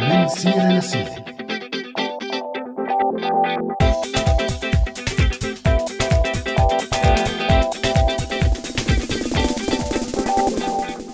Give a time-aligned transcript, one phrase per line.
[0.00, 1.37] من سيرة لسيرة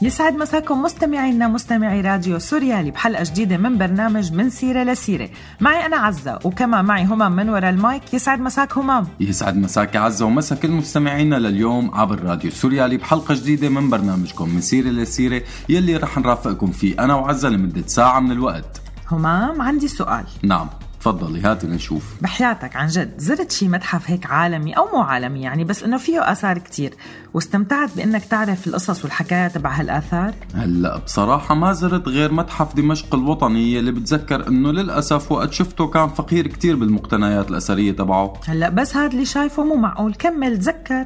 [0.05, 5.29] يسعد مساكم مستمعينا مستمعي راديو سوريالي بحلقة جديدة من برنامج من سيرة لسيرة.
[5.61, 9.07] معي أنا عزة وكمان معي همام من وراء المايك يسعد مساك همام.
[9.21, 14.61] يسعد مساك عزة ومسا كل مستمعينا لليوم عبر راديو سوريالي بحلقة جديدة من برنامجكم من
[14.61, 17.05] سيرة لسيرة يلي رح نرافقكم فيه.
[17.05, 18.81] أنا وعزة لمدة ساعة من الوقت.
[19.11, 20.25] همام عندي سؤال.
[20.43, 20.69] نعم.
[21.05, 22.05] تفضلي هاتي لنشوف.
[22.21, 23.15] بحياتك عن جد.
[23.19, 26.95] زرت شي متحف هيك عالمي أو مو عالمي؟ يعني بس إنه فيه آثار كتير.
[27.35, 33.79] واستمتعت بإنك تعرف القصص والحكايات تبع هالآثار؟ هلأ بصراحة ما زرت غير متحف دمشق الوطني
[33.79, 38.33] اللي بتذكر إنه للأسف وقت شفته كان فقير كتير بالمقتنيات الأثرية تبعه.
[38.47, 40.15] هلأ بس هاد اللي شايفه مو معقول.
[40.15, 41.05] كمل تذكر.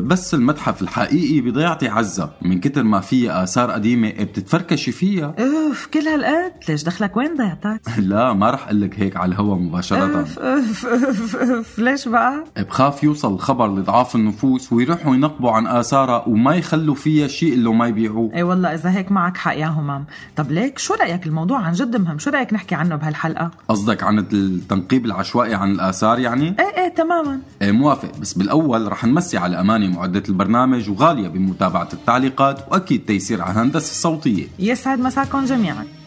[0.00, 2.30] بس المتحف الحقيقي بضيعتي عزة.
[2.42, 5.34] من كتر ما فيها آثار قديمة بتتفركشي فيها.
[5.38, 6.52] أوف كل هالقد.
[6.68, 10.18] ليش دخلك وين ضيعتك؟ لا ما رح أقول لك هيك على الهوا مباشرة.
[10.18, 11.78] أوف أوف أوف أوف.
[11.78, 17.54] ليش بقى؟ بخاف يوصل الخبر لضعاف النفوس ويروحوا ينقبوا عن آثارها وما يخلوا فيها شيء
[17.54, 18.30] إلا ما يبيعوه.
[18.34, 20.04] إي والله إذا هيك معك حق يا همام.
[20.36, 24.18] طب ليك شو رأيك الموضوع عن جد مهم؟ شو رأيك نحكي عنه بهالحلقة؟ قصدك عن
[24.18, 27.40] التنقيب العشوائي عن الآثار يعني؟ إيه إيه تماما.
[27.62, 28.18] إيه موافق.
[28.20, 33.90] بس بالأول رح نمسي على أماني معدة البرنامج وغالية بمتابعة التعليقات وأكيد تيسير على الهندسة
[33.90, 34.46] الصوتية.
[34.58, 35.97] يسعد مساكم جميعا.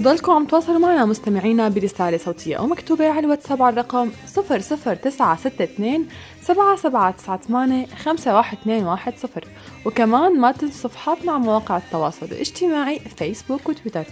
[0.00, 6.08] وضلكم عم تواصلوا معنا مستمعينا برسالة صوتية أو مكتوبة على الواتساب على الرقم 00962
[6.42, 9.42] 7798 51210
[9.84, 14.04] وكمان ما تنسوا صفحاتنا على مواقع التواصل الاجتماعي فيسبوك وتويتر.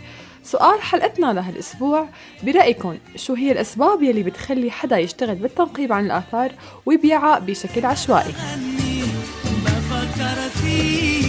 [0.42, 2.08] سؤال حلقتنا لهالأسبوع
[2.42, 6.52] برأيكم شو هي الأسباب يلي بتخلي حدا يشتغل بالتنقيب عن الآثار
[6.86, 8.32] ويبيعها بشكل عشوائي؟
[10.62, 11.27] فيك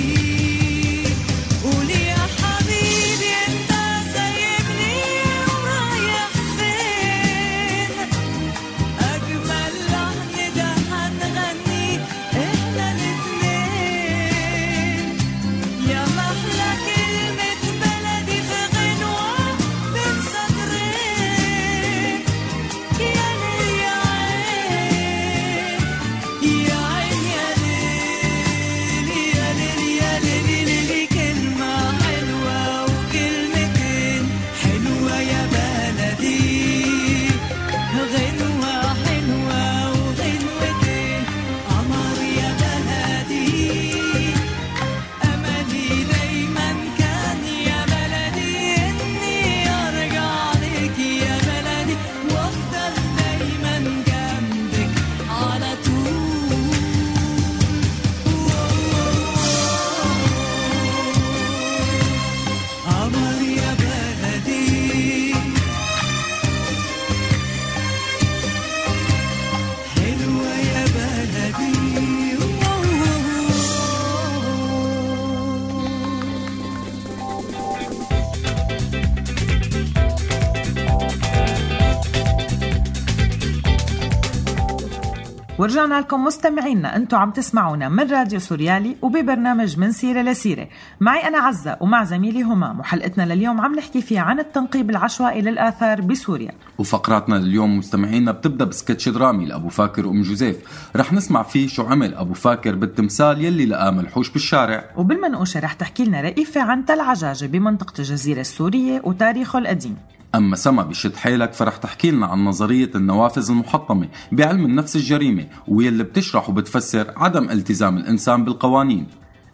[85.79, 90.67] ورجعنا لكم مستمعينا أنتم عم تسمعونا من راديو سوريالي وببرنامج من سيرة لسيرة.
[90.99, 96.01] معي أنا عزة ومع زميلي همام وحلقتنا لليوم عم نحكي فيها عن التنقيب العشوائي للآثار
[96.01, 96.51] بسوريا.
[96.77, 100.57] وفقراتنا لليوم مستمعينا بتبدأ بسكتش درامي لأبو فاكر وأم جوزيف.
[100.95, 104.83] رح نسمع فيه شو عمل أبو فاكر بالتمثال يلي لقاه منحوش بالشارع.
[104.97, 109.97] وبالمنقوشة رح تحكي لنا رئيفة عن تل عجاجة بمنطقة الجزيرة السورية وتاريخه القديم.
[110.35, 116.03] أما سما بشد حيلك فرح تحكي لنا عن نظرية النوافذ المحطمة بعلم النفس الجريمة واللي
[116.03, 119.07] بتشرح وبتفسر عدم التزام الإنسان بالقوانين.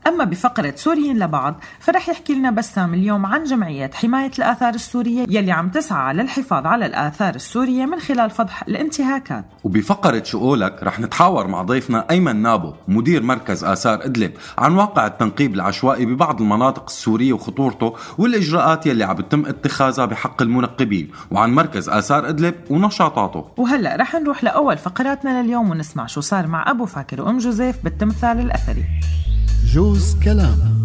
[0.07, 5.51] أما بفقرة سوريين لبعض فرح يحكي لنا بسام اليوم عن جمعية حماية الآثار السورية يلي
[5.51, 9.45] عم تسعى للحفاظ على الآثار السورية من خلال فضح الانتهاكات.
[9.63, 15.07] وبفقرة شو قولك رح نتحاور مع ضيفنا أيمن نابو مدير مركز آثار إدلب عن واقع
[15.07, 21.89] التنقيب العشوائي ببعض المناطق السورية وخطورته والإجراءات يلي عم بتم اتخاذها بحق المنقبين وعن مركز
[21.89, 23.45] آثار إدلب ونشاطاته.
[23.57, 28.39] وهلأ رح نروح لأول فقراتنا لليوم ونسمع شو صار مع أبو فاكر وأم جوزيف بالتمثال
[28.39, 28.85] الأثري.
[29.75, 30.83] جوز كلام.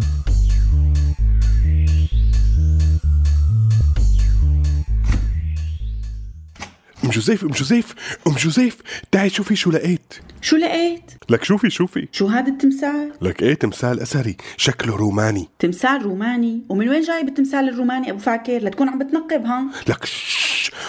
[7.03, 7.95] أم جوزيف أم جوزيف
[8.27, 10.13] أم جوزيف تعي شوفي شو لقيت.
[10.41, 12.07] شو لقيت؟ لك شوفي شوفي.
[12.11, 15.49] شو هذا التمثال؟ لك إيه تمثال أثري؟ شكله روماني.
[15.59, 20.05] تمثال روماني؟ ومن وين جايب التمثال الروماني أبو فاكر؟ لتكون عم بتنقب ها؟ لك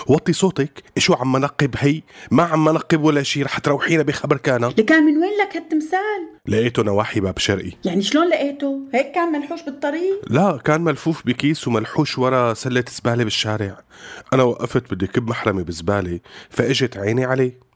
[0.07, 4.65] وطي صوتك شو عم نقب هي ما عم نقب ولا شي رح تروحينا بخبر كان
[4.65, 9.63] لكان من وين لك هالتمثال؟ لقيته نواحي باب شرقي يعني شلون لقيته؟ هيك كان ملحوش
[9.63, 13.81] بالطريق؟ لا كان ملفوف بكيس وملحوش ورا سلة زبالة بالشارع
[14.33, 16.21] أنا وقفت بدي كب محرمي بزبالة
[16.51, 17.72] فإجت عيني عليه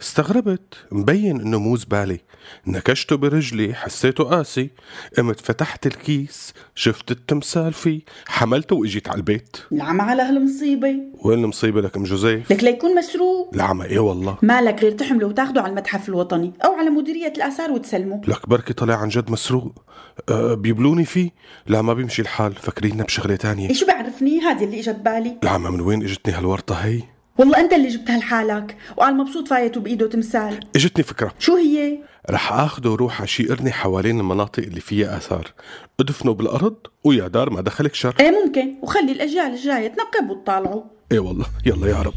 [0.00, 0.74] استغربت.
[0.92, 2.18] مبين انه مو زبالة
[2.66, 4.70] نكشته برجلي حسيته قاسي.
[5.18, 8.00] قمت فتحت الكيس شفت التمثال فيه.
[8.26, 9.56] حملته وإجيت على البيت.
[9.72, 10.94] العمى على هالمصيبة.
[11.24, 13.50] وين المصيبة لك أم جوزيف؟ لك ليكون مسروق.
[13.54, 14.38] العمى إيه والله.
[14.42, 18.20] مالك غير تحمله وتاخده على المتحف الوطني أو على مديرية الآثار وتسلمه.
[18.28, 19.84] لك بركي طلع عن جد مسروق.
[20.28, 21.30] أه بيبلوني فيه.
[21.66, 22.52] لا ما بيمشي الحال.
[22.54, 23.68] فاكريننا بشغلة تانية.
[23.68, 25.38] إيه شو بعرفني؟ هذه اللي إجت بالي.
[25.42, 27.02] العمى من وين إجتني هالورطة هي؟
[27.40, 28.76] والله أنت اللي جبتها لحالك.
[28.96, 30.60] وقال مبسوط فايته بايده تمثال.
[30.76, 31.34] اجتني فكرة.
[31.38, 31.98] شو هي؟
[32.30, 35.52] رح آخده وروح اشيقرني حوالين المناطق اللي فيها آثار.
[36.00, 38.14] ادفنه بالأرض ويا دار ما دخلك شر.
[38.20, 38.74] إيه ممكن.
[38.82, 40.82] وخلي الأجيال الجاية تنقب وتطالعوا.
[41.12, 41.46] إيه والله.
[41.66, 42.14] يلا يا رب.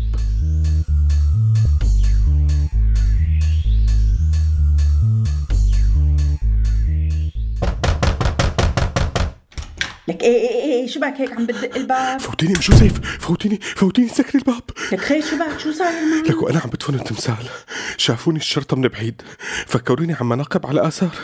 [10.08, 13.60] لك إيه إيه إيه, إيه شو بك هيك عم بتدق الباب؟ فوتيني ام جوزيف فوتيني
[13.62, 14.62] فوتيني سكري الباب.
[14.92, 17.50] لك خير شو بك شو صاير معك؟ لك وأنا عم بدفن التمثال
[17.98, 19.22] شافوني الشرطة من بعيد.
[19.68, 21.16] فكروني عم نقب على آثار.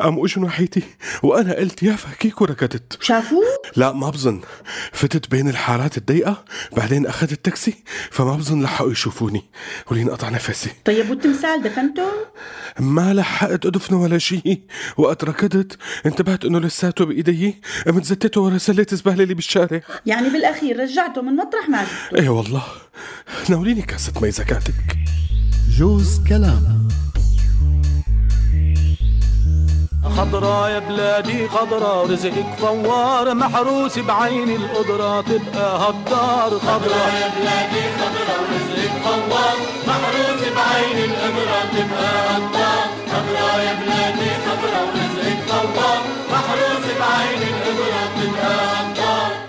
[0.00, 0.82] قاموا اجوا ناحيتي
[1.22, 2.98] وأنا قلت يا فكيك وركضت.
[3.02, 3.44] شافوه؟
[3.76, 4.40] لا ما بظن.
[4.92, 6.44] فتت بين الحارات الضيقة
[6.76, 7.74] بعدين أخذت تاكسي
[8.10, 9.44] فما بظن لحقوا يشوفوني.
[9.90, 10.70] ولين قطع نفسي.
[10.84, 12.08] طيب والتمثال دفنته؟
[12.80, 14.60] ما لحقت أدفنه ولا شيء.
[14.96, 17.60] وقت ركضت انتبهت إنه لساته بإيدي.
[17.86, 19.80] قمت زتته ورا سلة زبالة اللي بالشارع.
[20.06, 22.64] يعني بالأخير رجعته من مطرح ما جبته إيه والله.
[23.48, 24.98] ناوليني كاسة مي زكاتك.
[25.70, 26.88] جوز كلام.
[30.18, 33.34] خضرا يا بلادي خضرا ورزقك فوار.
[33.34, 39.56] محروس بعين القدرة تبقى هالدار خضرا يا بلادي خضرا ورزقك فوار.
[39.88, 44.27] محروس بعين القدرة تبقى هالدار خضرا يا بلادي.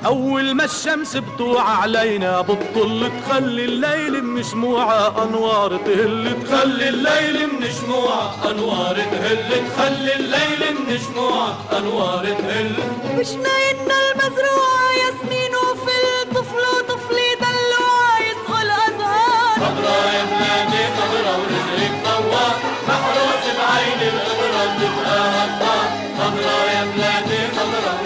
[0.05, 7.67] أول ما الشمس بتوع علينا بتطل تخلي الليل من شموعها أنوار تهل تخلي الليل من
[7.81, 12.71] شموعها أنوار تهل تخلي الليل من شموعها أنوار تهل.
[13.19, 19.55] وشناينا المزروعة ياسمين وفل طفل وطفلي دلوعة يسقوا الأزهار.
[19.55, 22.55] خضرا يا بلادي خضرا ورزقك طوار
[22.87, 25.87] محروس بعين القدرة تبقى هالدار
[26.19, 27.98] خضرا يا بلادي خضرا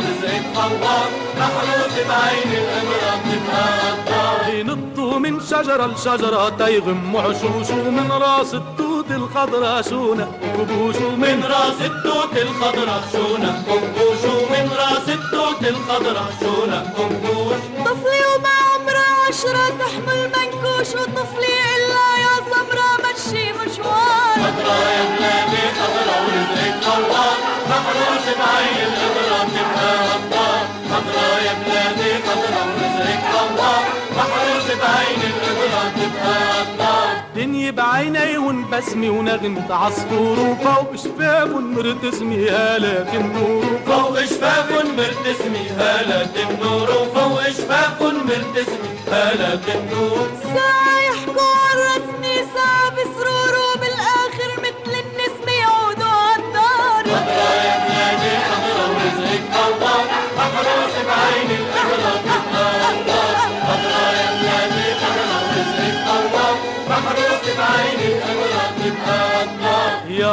[0.57, 2.63] محروس بعين
[4.59, 12.37] ينطوا من شجرة لشجرة تيغموا عشوش ومن راس التوت الخضرا شونا كبوش ومن راس التوت
[12.37, 20.87] الخضرا شونا كبوش ومن راس التوت الخضرا شونا كبوش طفلي وما عمره عشرة تحمل منكوش
[20.89, 24.35] وطفلي إلا يا صبرا مشي مشوار.
[24.35, 28.91] خضرا يا بلادي خضرا ورزقك طوال محروس بعين
[34.81, 35.83] بعين تبقى
[36.21, 43.65] هالدار دنيا بعيني ونبسمي ونغمة عصفور وفوق شفاف مرتسمي هالات النور.
[43.87, 46.89] فوق شفاف مرتسمي هالات النور.
[46.89, 50.29] وفوق شفاف مرتسمي هالات النور.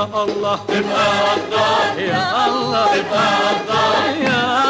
[0.05, 4.70] الله تبقى غدار يا الله تبقى غدار يا الله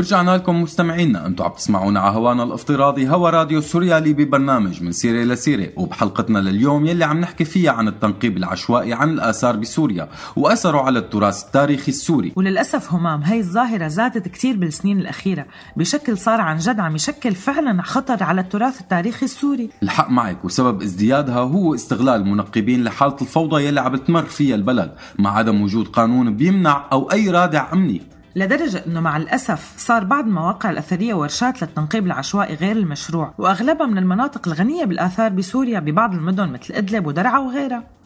[0.00, 1.26] ورجعنا لكم مستمعينا.
[1.26, 6.86] أنتم عم تسمعونا على هوانا الافتراضي هوا راديو سوريالي ببرنامج من سيرة لسيره وبحلقتنا لليوم
[6.86, 12.32] يلي عم نحكي فيها عن التنقيب العشوائي عن الآثار بسوريا وأثره على التراث التاريخي السوري.
[12.36, 15.46] وللأسف همام هي الظاهرة زادت كتير بالسنين الأخيرة.
[15.76, 19.70] بشكل صار عن جد عم يشكل فعلا خطر على التراث التاريخي السوري.
[19.82, 24.92] الحق معك وسبب ازديادها هو استغلال المنقبين لحالة الفوضى يلي عم تمر فيها البلد.
[25.18, 28.02] مع عدم وجود قانون بيمنع أو أي رادع أمني.
[28.36, 33.98] لدرجة أنه مع الأسف صار بعض المواقع الأثرية ورشات للتنقيب العشوائي غير المشروع وأغلبها من
[33.98, 37.99] المناطق الغنية بالآثار بسوريا ببعض المدن مثل إدلب ودرعا وغيرها.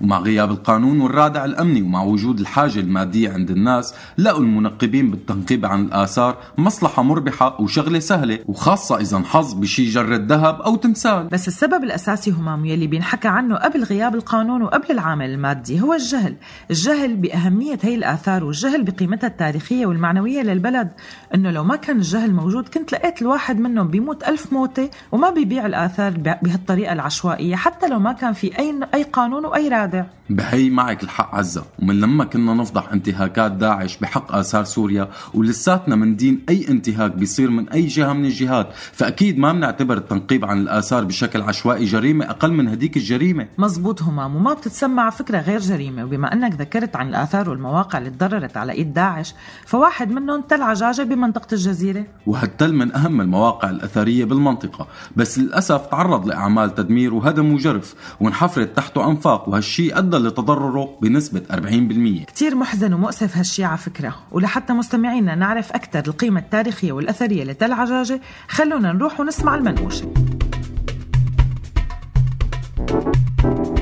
[0.00, 5.84] ومع غياب القانون والرادع الأمني ومع وجود الحاجة المادية عند الناس لقوا المنقبين بالتنقيب عن
[5.84, 11.28] الآثار مصلحة مربحة وشغلة سهلة وخاصة إذا انحظ بشي جرة ذهب أو تمثال.
[11.28, 16.36] بس السبب الأساسي همام يلي بينحكى عنه قبل غياب القانون وقبل العامل المادي هو الجهل.
[16.70, 20.88] الجهل بأهمية هي الآثار والجهل بقيمتها التاريخية والمعنوية للبلد.
[21.34, 25.66] إنه لو ما كان الجهل موجود كنت لقيت الواحد منهم بيموت ألف موتة وما بيبيع
[25.66, 29.83] الآثار بهالطريقة العشوائية حتى لو ما كان في أي أي قانون وأي رادع.
[30.30, 31.64] بهي معك الحق عزة.
[31.78, 37.50] ومن لما كنا نفضح انتهاكات داعش بحق آثار سوريا ولساتنا من دين أي انتهاك بيصير
[37.50, 42.52] من أي جهة من الجهات فأكيد ما بنعتبر التنقيب عن الآثار بشكل عشوائي جريمة أقل
[42.52, 43.46] من هديك الجريمة.
[43.58, 46.04] مزبوط همام وما بتتسمع فكرة غير جريمة.
[46.04, 49.34] وبما أنك ذكرت عن الآثار والمواقع اللي تضررت على إيد داعش
[49.66, 52.04] فواحد منهم تل عجاجة بمنطقة الجزيرة.
[52.26, 54.86] وهالتل من أهم المواقع الأثرية بالمنطقة.
[55.16, 59.48] بس للأسف تعرض لأعمال تدمير وهدم وجرف وانحفرت تحته أنفاق
[59.80, 66.02] وهالشي أدى لتضرره بنسبة 40% كتير محزن ومؤسف هالشي على فكرة ولحتى مستمعينا نعرف أكثر
[66.08, 70.14] القيمة التاريخية والأثرية لتل عجاجة خلونا نروح ونسمع المنقوشة.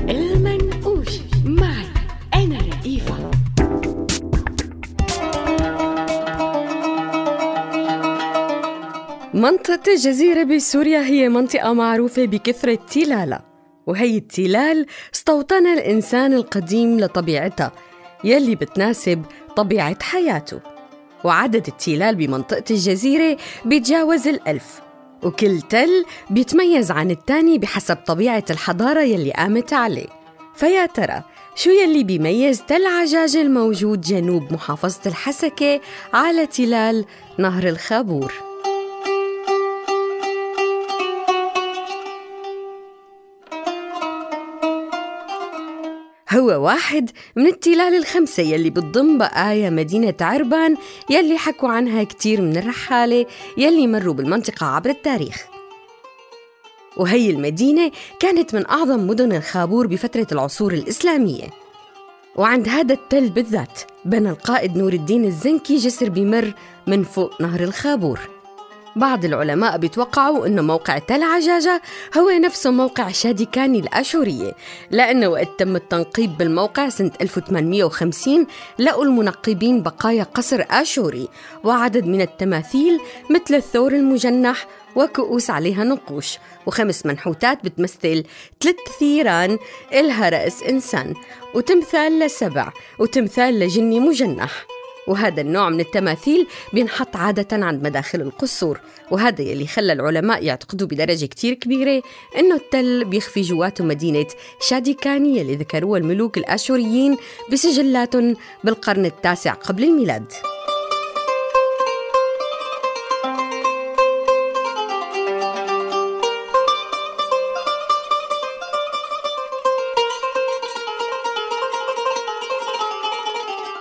[0.09, 1.85] المنقوش معي
[2.35, 3.31] أنا رئيفة
[9.33, 13.52] منطقة الجزيرة بسوريا هي منطقة معروفة بكثرة تلالة
[13.87, 17.71] وهي التلال استوطنها الإنسان القديم لطبيعتها
[18.23, 19.25] يلي بتناسب
[19.55, 20.59] طبيعة حياته.
[21.23, 24.81] وعدد التلال بمنطقة الجزيرة بيتجاوز الألف
[25.23, 30.07] وكل تل بيتميز عن التاني بحسب طبيعة الحضارة يلي قامت عليه.
[30.55, 31.23] فيا ترى
[31.55, 35.81] شو يلي بيميز تل عجاج الموجود جنوب محافظة الحسكة
[36.13, 37.05] على تلال
[37.39, 38.52] نهر الخابور؟
[46.35, 50.77] هو واحد من التلال الخمسة يلي بتضم بقايا مدينة عربان
[51.09, 53.25] يلي حكوا عنها كتير من الرحالة
[53.57, 55.45] يلي مروا بالمنطقة عبر التاريخ.
[56.97, 61.47] وهي المدينة كانت من أعظم مدن الخابور بفترة العصور الإسلامية.
[62.35, 66.53] وعند هذا التل بالذات بنى القائد نور الدين الزنكي جسر بمر
[66.87, 68.19] من فوق نهر الخابور.
[68.95, 71.81] بعض العلماء بيتوقعوا أنه موقع تل عجاجة
[72.17, 74.55] هو نفسه موقع شاديكاني الآشورية
[74.91, 78.47] لأنه وقت تم التنقيب بالموقع سنة 1850
[78.79, 81.27] لقوا المنقبين بقايا قصر آشوري
[81.63, 88.23] وعدد من التماثيل مثل الثور المجنح وكؤوس عليها نقوش وخمس منحوتات بتمثل
[88.61, 89.57] ثلاث ثيران
[89.93, 91.13] إلها رأس إنسان
[91.55, 94.65] وتمثال لسبع وتمثال لجني مجنح.
[95.07, 98.79] وهذا النوع من التماثيل بينحط عادة عند مداخل القصور
[99.11, 102.03] وهذا يلي خلى العلماء يعتقدوا بدرجة كتير كبيرة
[102.37, 104.27] إنه التل بيخفي جواته مدينة
[104.61, 107.17] شاديكاني يلي ذكروها الملوك الآشوريين
[107.51, 110.52] بسجلاتهم بالقرن التاسع قبل الميلاد.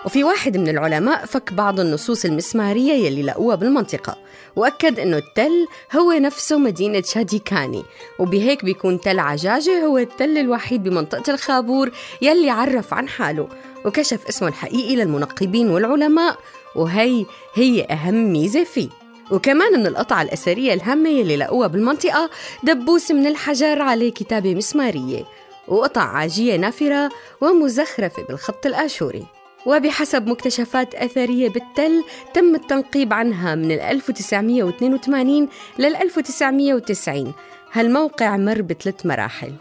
[0.05, 4.17] وفي واحد من العلماء فك بعض النصوص المسمارية يلي لقوها بالمنطقة
[4.57, 5.67] وأكد أنه التل
[5.97, 7.83] هو نفسه مدينة شاديكاني
[8.19, 11.91] وبهيك بيكون تل عجاجة هو التل الوحيد بمنطقة الخابور
[12.23, 13.49] يلي عرف عن حاله
[13.85, 16.39] وكشف اسمه الحقيقي للمنقبين والعلماء
[16.77, 18.89] وهي هي أهم ميزة فيه.
[19.31, 22.31] وكمان من القطع الأثرية الهامة يلي لقوها بالمنطقة
[22.63, 25.25] دبوس من الحجر عليه كتابة مسمارية
[25.69, 29.42] وقطع عاجية نافرة ومزخرفة بالخط الآشوري.
[29.67, 32.05] وبحسب مكتشفات أثرية بالتل
[32.35, 37.33] تم التنقيب عنها من 1982 لل 1990
[37.73, 39.53] هالموقع مر بثلاث مراحل.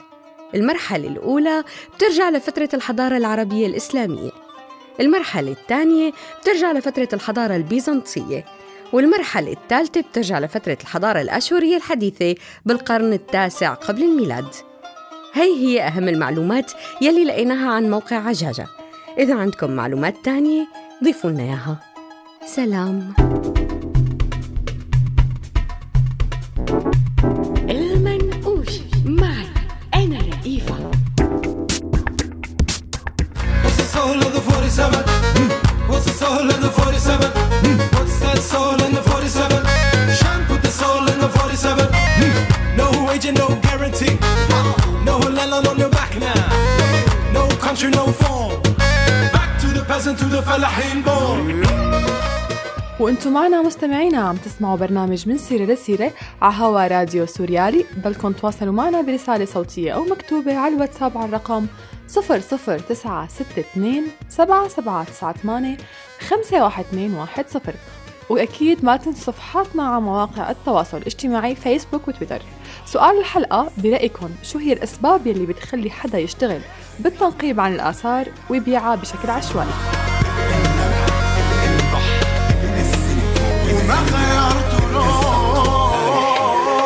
[0.55, 1.63] المرحلة الأولى
[1.95, 4.31] بترجع لفترة الحضارة العربية الإسلامية.
[4.99, 8.45] المرحلة الثانية بترجع لفترة الحضارة البيزنطية.
[8.93, 14.55] والمرحلة الثالثة بترجع لفترة الحضارة الآشورية الحديثة بالقرن التاسع قبل الميلاد.
[15.33, 18.80] هي هي أهم المعلومات يلي لقيناها عن موقع عجاجة.
[19.17, 20.67] إذا عندكم معلومات تانية
[21.03, 21.79] ضيفوا لنا إياها
[22.45, 23.13] سلام
[27.69, 29.47] المنقوش معي
[29.95, 30.91] أنا رئيفة
[33.63, 35.03] What's the soul of the 47?
[35.89, 37.31] What's the soul of the 47?
[37.95, 39.65] What's that soul in the 47?
[40.19, 41.87] Shan't put the soul in the 47.
[42.77, 44.17] No agent, no guarantee.
[45.05, 46.43] No landlord on your back now.
[47.33, 48.70] No country, no form.
[52.99, 58.73] وأنتم معنا مستمعينا عم تسمعوا برنامج من سيرة لسيرة على هوا راديو سوريالي بدكم تواصلوا
[58.73, 61.67] معنا برسالة صوتية أو مكتوبة على الواتساب على الرقم
[62.07, 65.77] 00962 7798
[66.19, 67.73] 51210
[68.29, 72.41] وأكيد ما تنسوا صفحاتنا على مواقع التواصل الاجتماعي فيسبوك وتويتر.
[72.85, 76.61] سؤال الحلقة برأيكم شو هي الأسباب يلي بتخلي حدا يشتغل
[77.03, 79.69] بالتنقيب عن الآثار ويبيعها بشكل عشوائي.
[83.73, 84.71] وما خيرت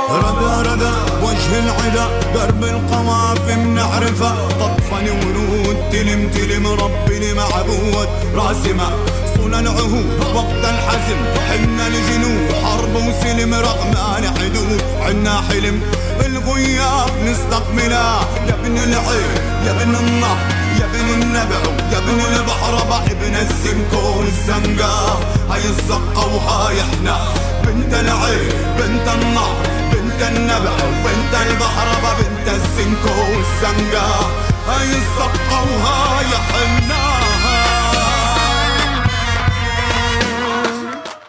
[0.09, 0.93] ردا ردا
[1.23, 8.73] وجه العدا درب القوافي بنعرفها طفني ورود تلم تلم ربي معبود راسي
[9.43, 11.19] العهود وقت الحزم.
[11.49, 15.81] حنا الجنود حرب وسلم رغمان حدود عنا حلم
[16.25, 19.31] الغياب نستقبلها يا ابن العين
[19.65, 20.37] يا ابن النهر
[20.79, 21.61] يا ابن النبع
[21.91, 22.75] يا ابن البحر.
[23.11, 25.19] ابن السمكو الزنقة.
[25.49, 27.17] هاي الزقة وهاي إحنا
[27.63, 28.49] بنت العين
[28.79, 29.55] بنت النهر
[29.93, 31.87] بنت النبع وبنت البحر.
[32.19, 34.29] بنت السمكو الزنقة.
[34.69, 37.24] هاي الزقة وهاي إحنا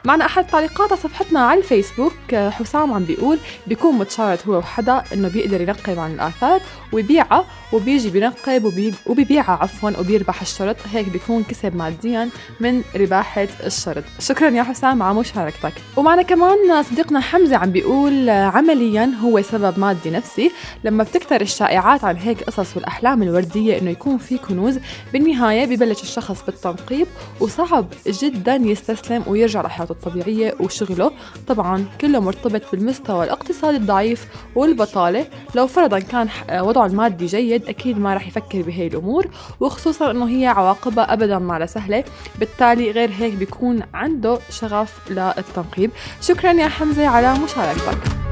[0.06, 5.28] معنا أحد تعليقات على صفحتنا على الفيسبوك حسام عم بيقول بيكون متشارط هو وحدا إنه
[5.28, 6.60] بيقدر ينقب عن الآثار
[6.92, 8.94] ويبيعها وبيجي بينقب وبي...
[9.06, 10.76] وبيبيعها عفوا وبيربح الشرط.
[10.92, 12.28] هيك بيكون كسب ماديا
[12.60, 14.04] من رباحة الشرط.
[14.18, 15.72] شكرا يا حسام على مشاركتك.
[15.96, 20.52] ومعنا كمان صديقنا حمزة عم بيقول عمليا هو سبب مادي نفسي.
[20.84, 24.78] لما بتكتر الشائعات عن هيك قصص والأحلام الوردية إنه يكون في كنوز
[25.12, 27.06] بالنهاية ببلش الشخص بالتنقيب
[27.40, 31.10] وصعب جدا يستسلم ويرجع لحياته الطبيعية وشغله.
[31.48, 35.26] طبعا كله مرتبط بالمستوى الاقتصادي الضعيف والبطالة.
[35.54, 39.26] لو فرضا كان ح- وضعه المادي جيد أكيد ما رح يفكر بهي الأمور.
[39.60, 42.04] وخصوصا أنه هي عواقبها أبدا ما لها سهلة.
[42.38, 45.90] بالتالي غير هيك بيكون عنده شغف للتنقيب.
[46.20, 48.25] شكرا يا حمزة على مشاركتك.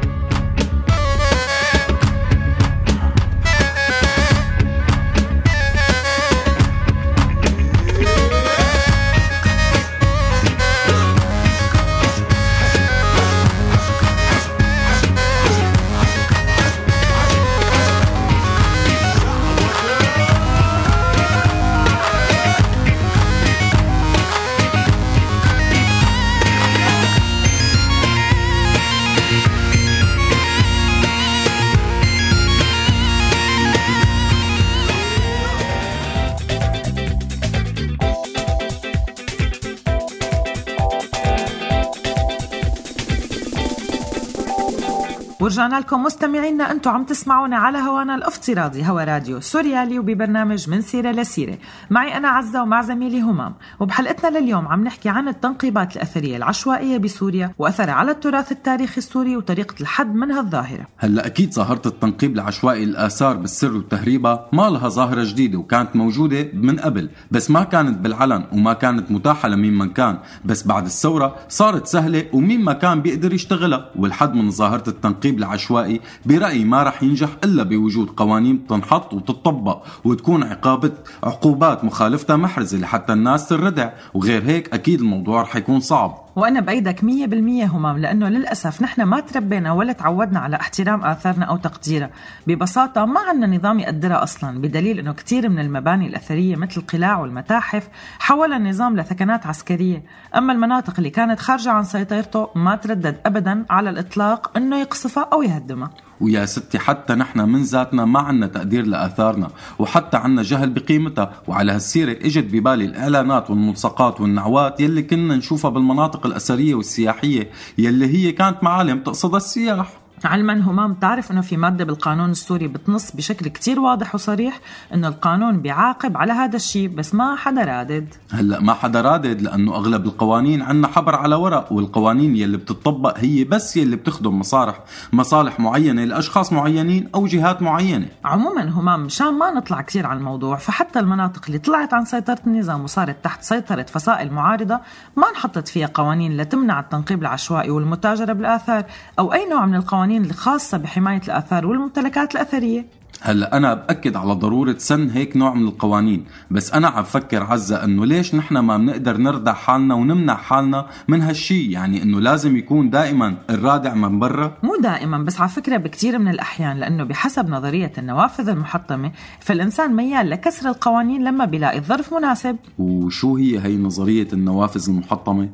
[45.45, 51.11] ورجعنا لكم مستمعينا أنتم عم تسمعونا على هوانا الافتراضي هوا راديو سوريالي وببرنامج من سيرة
[51.11, 51.59] لسيرة.
[51.91, 53.55] معي أنا عزة ومع زميلي همام.
[53.81, 59.75] وبحلقتنا لليوم عم نحكي عن التنقيبات الأثرية العشوائية بسوريا واثرها على التراث التاريخي السوري وطريقة
[59.81, 65.59] الحد من هالظاهره هلا أكيد ظاهرة التنقيب العشوائي للاثار بالسر وتهريبها ما لها ظاهرة جديدة
[65.59, 70.19] وكانت موجودة من قبل بس ما كانت بالعلن وما كانت متاحة لمين من كان.
[70.45, 76.01] بس بعد الثورة صارت سهلة ومين ما كان بيقدر يشتغلها والحد من ظاهرة التنقيب العشوائي
[76.27, 80.93] برايي ما رح ينجح إلا بوجود قوانين تنحط وتطبق وتكون عقابه
[81.23, 86.24] عقوبات مخالفتها محرزة لحتى الناس تردع وغير هيك أكيد الموضوع رح يكون صعب.
[86.37, 91.45] وأنا بايدك مية بالمية همام لأنه للأسف نحن ما تربينا ولا تعودنا على احترام آثارنا
[91.45, 92.11] أو تقديرها.
[92.47, 97.89] ببساطة ما عندنا نظام يقدرها أصلا بدليل إنه كثير من المباني الأثرية مثل القلاع والمتاحف
[98.19, 100.03] حولها النظام لثكنات عسكرية.
[100.37, 105.43] أما المناطق اللي كانت خارجة عن سيطرته ما تردد ابدا على الإطلاق إنه يقصفها أو
[105.43, 105.91] يهدمها.
[106.25, 111.33] ويا ستي حتى نحن من ذاتنا ما عنا تقدير لآثارنا وحتى عنا جهل بقيمتها.
[111.49, 118.33] وعلى هالسيرة إجت ببالي الإعلانات والملصقات والنعوات يلي كنا نشوفها بالمناطق الأثرية والسياحية يلي هي
[118.33, 120.04] كانت معالم تقصدها السياح.
[120.27, 124.61] علما همام بتعرف إنه في مادة بالقانون السوري بتنص بشكل كتير واضح وصريح
[124.95, 128.15] إنه القانون بيعاقب على هذا الشيء بس ما حدا رادد.
[128.33, 133.45] هلأ ما حدا رادد لأنه أغلب القوانين عنا حبر على ورق والقوانين يلي بتطبق هي
[133.45, 134.81] بس يلي بتخدم مصالح
[135.13, 138.07] مصالح معينة لأشخاص معينين أو جهات معينة.
[138.25, 142.85] عموما همام مشان ما نطلع كتير على الموضوع فحتى المناطق اللي طلعت عن سيطرة النظام
[142.85, 144.81] وصارت تحت سيطرة فصائل معارضة
[145.17, 148.85] ما انحطت فيها قوانين لتمنع التنقيب العشوائي والمتاجرة بالآثار
[149.19, 152.87] أو أي نوع من القوانين الخاصه بحماية الآثار والممتلكات الأثرية.
[153.27, 157.85] هلا أنا بأكد على ضرورة سن هيك نوع من القوانين بس أنا عم فكر عزة
[157.85, 162.91] إنه ليش نحن ما بنقدر نردع حالنا ونمنع حالنا من هالشي؟ يعني إنه لازم يكون
[162.91, 164.57] دائما الرادع من برا.
[164.63, 170.31] مو دائما بس على فكرة بكثير من الأحيان لأنه بحسب نظرية النوافذ المحطمة فالإنسان ميال
[170.31, 172.57] لكسر القوانين لما بيلاقي الظرف مناسب.
[172.79, 175.49] وشو هي هي نظرية النوافذ المحطمة.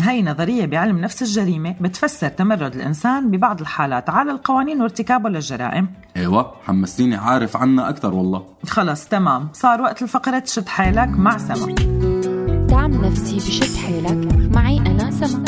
[0.00, 5.88] هي نظرية بعلم نفس الجريمة بتفسر تمرد الإنسان ببعض الحالات على القوانين وارتكابه للجرائم.
[6.16, 6.52] أيوه
[6.96, 8.44] حمستيني عارف عنا أكثر والله.
[8.66, 9.48] خلص تمام.
[9.52, 11.08] صار وقت الفقرة شد حيلك.
[11.08, 11.74] مع سما
[12.66, 14.32] دعم نفسي بشد حيلك.
[14.56, 15.44] معي أنا سما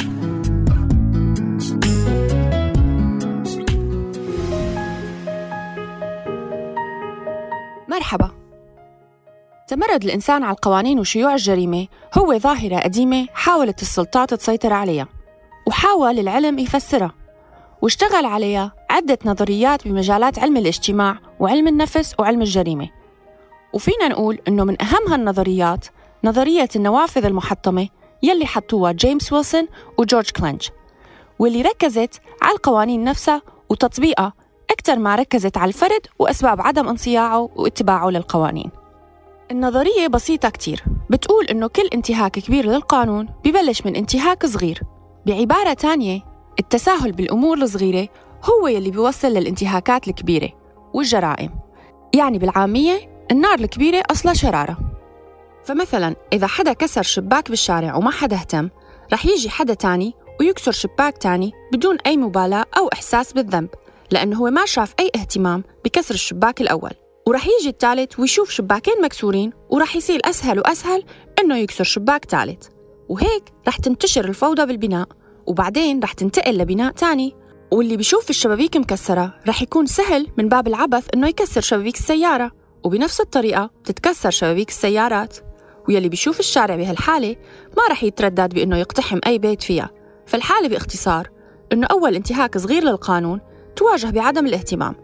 [7.88, 8.30] مرحبا.
[9.68, 11.86] تمرد الإنسان على القوانين وشيوع الجريمة.
[12.18, 15.06] هو ظاهرة قديمة حاولت السلطات تسيطر عليها.
[15.66, 17.14] وحاول العلم يفسرها.
[17.82, 22.88] واشتغل عليها عدة نظريات بمجالات علم الاجتماع وعلم النفس وعلم الجريمة.
[23.72, 25.86] وفينا نقول إنه من أهم هالنظريات
[26.24, 27.88] نظرية النوافذ المحطمة
[28.22, 30.68] يلي حطوها جيمس ويلسون وجورج كلينج
[31.38, 34.32] واللي ركزت على القوانين نفسها وتطبيقها
[34.70, 38.70] أكثر ما ركزت على الفرد وأسباب عدم انصياعه واتباعه للقوانين.
[39.50, 40.84] النظرية بسيطة كتير.
[41.10, 44.80] بتقول إنه كل انتهاك كبير للقانون ببلش من انتهاك صغير
[45.26, 46.20] بعبارة تانية
[46.60, 48.08] التساهل بالأمور الصغيرة
[48.44, 50.48] هو يلي بيوصل للانتهاكات الكبيرة
[50.94, 51.50] والجرائم.
[52.14, 54.78] يعني بالعامية النار الكبيرة أصلا شرارة.
[55.64, 58.68] فمثلا إذا حدا كسر شباك بالشارع وما حدا اهتم
[59.12, 63.68] رح يجي حدا تاني ويكسر شباك تاني بدون أي مبالاة أو إحساس بالذنب
[64.10, 66.92] لأنه هو ما شاف أي اهتمام بكسر الشباك الأول.
[67.26, 71.04] ورح يجي الثالث ويشوف شباكين مكسورين ورح يصير أسهل وأسهل
[71.40, 72.66] إنه يكسر شباك ثالث
[73.08, 75.08] وهيك رح تنتشر الفوضى بالبناء.
[75.48, 77.34] وبعدين رح تنتقل لبناء تاني.
[77.72, 82.52] واللي بيشوف الشبابيك مكسرة رح يكون سهل من باب العبث إنه يكسر شبابيك السيارة.
[82.84, 85.36] وبنفس الطريقة بتتكسر شبابيك السيارات.
[85.88, 87.36] ويلي بيشوف الشارع بهالحالة
[87.76, 89.90] ما رح يتردد بإنه يقتحم أي بيت فيها.
[90.26, 91.28] فالحالة باختصار
[91.72, 93.40] إنه أول انتهاك صغير للقانون
[93.76, 94.94] تواجه بعدم الاهتمام.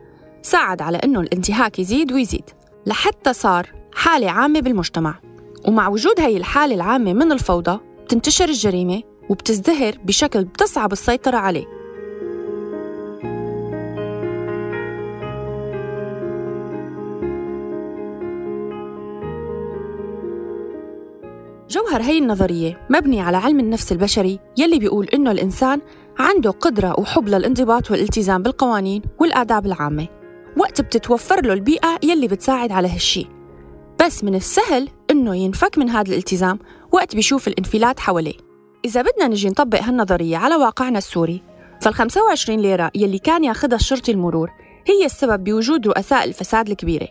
[0.43, 2.51] ساعد على إنه الانتهاك يزيد ويزيد.
[2.87, 5.21] لحتى صار حالة عامة بالمجتمع.
[5.69, 11.65] ومع وجود هي الحالة العامة من الفوضى بتنتشر الجريمة وبتزدهر بشكل بتصعب السيطرة عليه.
[21.71, 25.81] جوهر هي النظرية مبني على علم النفس البشري يلي بيقول إنه الإنسان
[26.19, 30.09] عنده قدرة وحب للانضباط والالتزام بالقوانين والآداب العامة.
[30.57, 33.27] وقت بتتوفر له البيئة يلي بتساعد على هالشي.
[34.05, 36.59] بس من السهل إنه ينفك من هذا الالتزام
[36.93, 38.54] وقت بيشوف الانفلات حواليه.
[38.85, 41.43] إذا بدنا نجي نطبق هالنظرية على واقعنا السوري
[41.81, 44.51] فال 25 ليرة يلي كان ياخدها الشرطي المرور
[44.87, 47.09] هي السبب بوجود رؤساء الفساد الكبيرة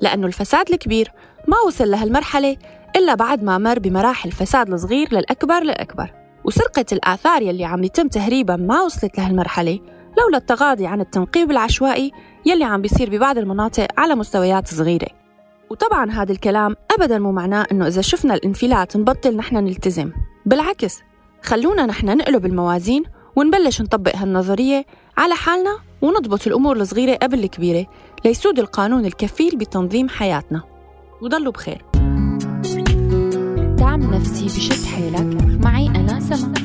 [0.00, 1.12] لأنه الفساد الكبير
[1.48, 2.56] ما وصل لهالمرحلة
[2.96, 6.12] إلا بعد ما مر بمراحل فساد الصغير للأكبر للأكبر.
[6.44, 9.80] وسرقة الآثار يلي عم يتم تهريبها ما وصلت لهالمرحلة
[10.18, 12.12] لولا التغاضي عن التنقيب العشوائي
[12.46, 15.08] يلي عم بيصير ببعض المناطق على مستويات صغيرة.
[15.70, 20.12] وطبعا هذا الكلام أبدا مو معناه إنه إذا شفنا الانفلات نبطل نحن نلتزم
[20.46, 21.02] بالعكس
[21.44, 23.02] خلونا نحن نقلب الموازين
[23.36, 27.86] ونبلش نطبق هالنظرية على حالنا ونضبط الأمور الصغيرة قبل الكبيرة
[28.24, 30.62] ليسود القانون الكفيل بتنظيم حياتنا.
[31.22, 31.84] وضلوا بخير.
[33.78, 36.63] دعم نفسي بشد حيلك معي أنا سما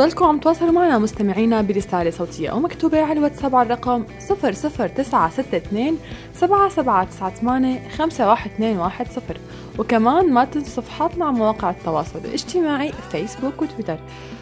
[0.00, 5.98] فضلكم عم تواصلوا معنا مستمعينا برسالة صوتية أو مكتوبة على الواتساب على الرقم 00962
[6.34, 9.36] 7798 51210
[9.78, 13.98] وكمان ما تنسوا صفحاتنا على مواقع التواصل الاجتماعي فيسبوك وتويتر.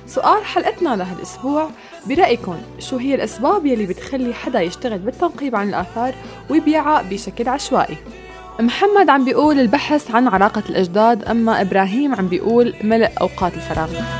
[0.07, 1.71] سؤال حلقتنا لهالأسبوع
[2.09, 6.15] برأيكم شو هي الأسباب يلي بتخلي حدا يشتغل بالتنقيب عن الآثار
[6.51, 7.97] ويبيعها بشكل عشوائي؟
[8.61, 14.18] محمد عم بيقول البحث عن عراقة الأجداد أما إبراهيم عم بيقول ملء أوقات الفراغ.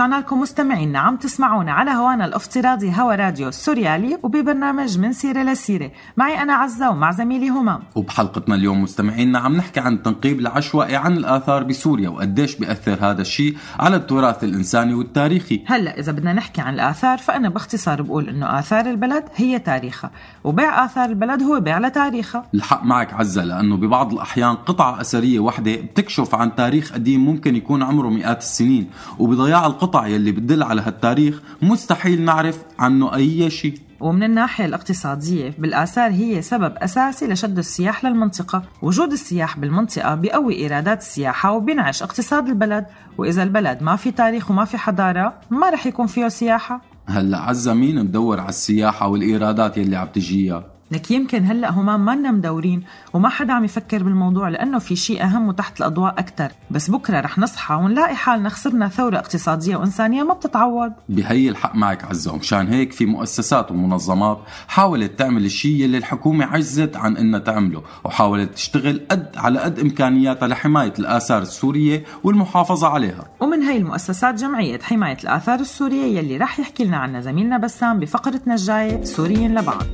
[0.00, 5.90] ورجعنا لكم مستمعينا عم تسمعونا على هوانا الافتراضي هوا راديو السوريالي وببرنامج من سيرة لسيرة.
[6.16, 11.16] معي أنا عزة ومع زميلي همام وبحلقتنا اليوم مستمعينا عم نحكي عن التنقيب العشوائي عن
[11.16, 15.64] الآثار بسوريا وقديش بيأثر هذا الشيء على التراث الإنساني والتاريخي.
[15.66, 20.10] هلا إذا بدنا نحكي عن الآثار فأنا باختصار بقول إنه آثار البلد هي تاريخها
[20.44, 22.46] وبيع آثار البلد هو بيع لتاريخها.
[22.54, 27.82] الحق معك عزة لأنه ببعض الأحيان قطعة أثرية وحدة بتكشف عن تاريخ قديم ممكن يكون
[27.82, 33.74] عمره مئات السنين وبضياع القطع يلي بتدل على هالتاريخ مستحيل نعرف عنه أي شيء.
[34.00, 38.62] ومن الناحية الاقتصادية بالآثار هي سبب أساسي لشد السياح للمنطقة.
[38.82, 42.86] وجود السياح بالمنطقة بيقوي إيرادات السياحة وبينعش اقتصاد البلد.
[43.18, 46.80] وإذا البلد ما في تاريخ وما في حضارة ما رح يكون فيه سياحة.
[47.06, 52.30] هلأ عزة مين مدور على السياحة والإيرادات يلي عم تجيها؟ لك يمكن هلأ همام مانا
[52.30, 57.20] مدورين وما حدا عم يفكر بالموضوع لأنه في شيء أهم وتحت الأضواء أكثر بس بكرة
[57.20, 60.92] رح نصحى ونلاقي حالنا خسرنا ثورة اقتصادية وإنسانية ما بتتعوض.
[61.08, 66.96] بهي الحق معك عزة ومشان هيك في مؤسسات ومنظمات حاولت تعمل الشيء اللي الحكومة عجزت
[66.96, 73.24] عن إنها تعمله وحاولت تشتغل قد على قد إمكانياتها لحماية الآثار السورية والمحافظة عليها.
[73.40, 78.54] ومن هي المؤسسات جمعية حماية الآثار السورية يلي رح يحكي لنا عنها زميلنا بسام بفقرتنا
[78.54, 79.86] الجاية سوريين لبعض.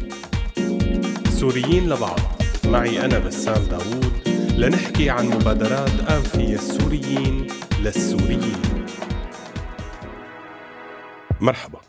[1.40, 2.20] سوريين لبعض.
[2.64, 4.28] معي أنا بسام داوود.
[4.56, 7.46] لنحكي عن مبادرات أنفية السوريين
[7.80, 8.62] للسوريين.
[11.40, 11.80] مرحبا.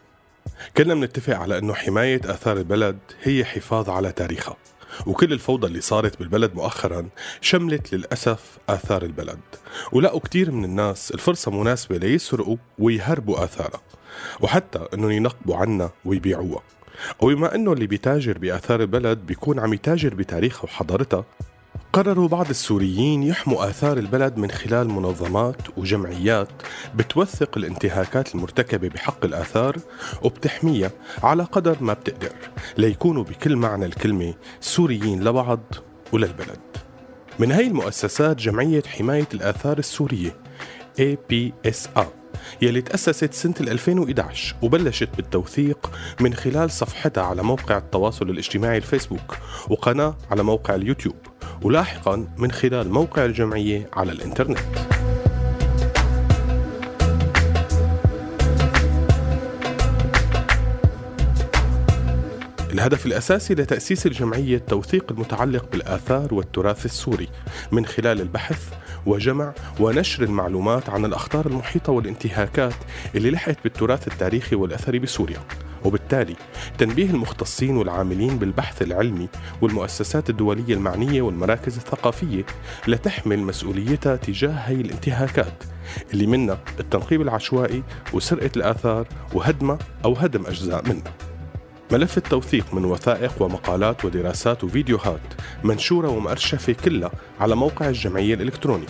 [0.78, 4.58] كلنا بنتفق على أنه حماية آثار البلد هي حفاظ على تاريخها
[5.06, 7.08] وكل الفوضى اللي صارت بالبلد مؤخرا
[7.42, 9.40] شملت للأسف آثار البلد.
[9.92, 13.82] ولقوا كتير من الناس الفرصة مناسبة ليسرقوا ويهربوا آثارها
[14.42, 16.62] وحتى أنهم ينقبوا عنها ويبيعوها.
[17.20, 21.26] وبما أنه اللي بيتاجر بآثار البلد بيكون عم يتاجر بتاريخها وحضارتها
[21.94, 26.50] قرروا بعض السوريين يحموا آثار البلد من خلال منظمات وجمعيات
[26.96, 29.78] بتوثق الانتهاكات المرتكبة بحق الآثار
[30.22, 30.92] وبتحميها
[31.24, 32.36] على قدر ما بتقدر
[32.78, 35.60] ليكونوا بكل معنى الكلمة سوريين لبعض
[36.14, 36.60] وللبلد.
[37.40, 40.36] من هاي المؤسسات جمعية حماية الآثار السورية
[41.00, 42.17] APSA
[42.62, 49.38] يلي تأسست سنة 2011 وبلشت بالتوثيق من خلال صفحتها على موقع التواصل الاجتماعي الفيسبوك
[49.70, 51.16] وقناة على موقع اليوتيوب
[51.62, 54.60] ولاحقا من خلال موقع الجمعية على الإنترنت.
[62.78, 67.28] الهدف الأساسي لتأسيس الجمعية التوثيق المتعلق بالآثار والتراث السوري
[67.72, 68.74] من خلال البحث
[69.08, 72.76] وجمع ونشر المعلومات عن الأخطار المحيطة والانتهاكات
[73.16, 75.40] اللي لحقت بالتراث التاريخي والأثري بسوريا.
[75.86, 76.36] وبالتالي
[76.78, 79.28] تنبيه المختصين والعاملين بالبحث العلمي
[79.62, 82.46] والمؤسسات الدولية المعنية والمراكز الثقافية
[82.88, 85.64] لتحمل مسؤوليتها تجاه هي الانتهاكات
[86.14, 91.14] اللي منها التنقيب العشوائي وسرقة الآثار وهدمها أو هدم أجزاء منها.
[91.92, 95.22] ملف التوثيق من وثائق ومقالات ودراسات وفيديوهات
[95.64, 98.86] منشورة ومأرشفة كلها على موقع الجمعية الإلكتروني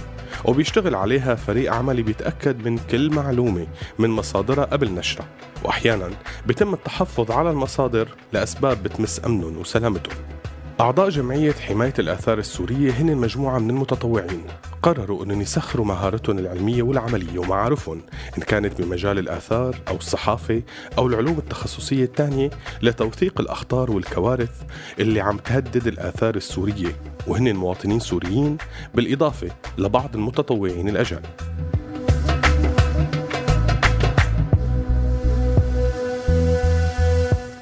[0.45, 3.67] وبيشتغل عليها فريق عملي بيتأكد من كل معلومة
[3.99, 5.27] من مصادرها قبل نشرها
[5.63, 6.09] وأحيانا
[6.45, 10.36] بيتم التحفظ على المصادر لأسباب بتمس أمنهم وسلامتهم.
[10.81, 14.43] أعضاء جمعية حماية الآثار السورية هن مجموعة من المتطوعين.
[14.83, 18.01] قرروا أنهم يسخروا مهارتهم العلمية والعملية ومعارفهم
[18.37, 20.61] إن كانت بمجال الآثار أو الصحافة
[20.97, 22.49] أو العلوم التخصصية الثانية
[22.81, 24.61] لتوثيق الأخطار والكوارث
[24.99, 26.95] اللي عم تهدد الآثار السورية.
[27.27, 28.57] وهن مواطنين سوريين
[28.95, 31.25] بالإضافة لبعض المتطوعين الأجانب.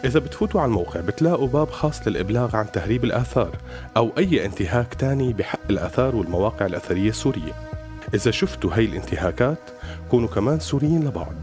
[0.05, 3.57] إذا بتفوتوا على الموقع بتلاقوا باب خاص للإبلاغ عن تهريب الآثار
[3.97, 7.53] أو أي انتهاك تاني بحق الآثار والمواقع الأثرية السورية.
[8.13, 9.59] إذا شفتوا هاي الانتهاكات
[10.11, 11.35] كونوا كمان سوريين لبعض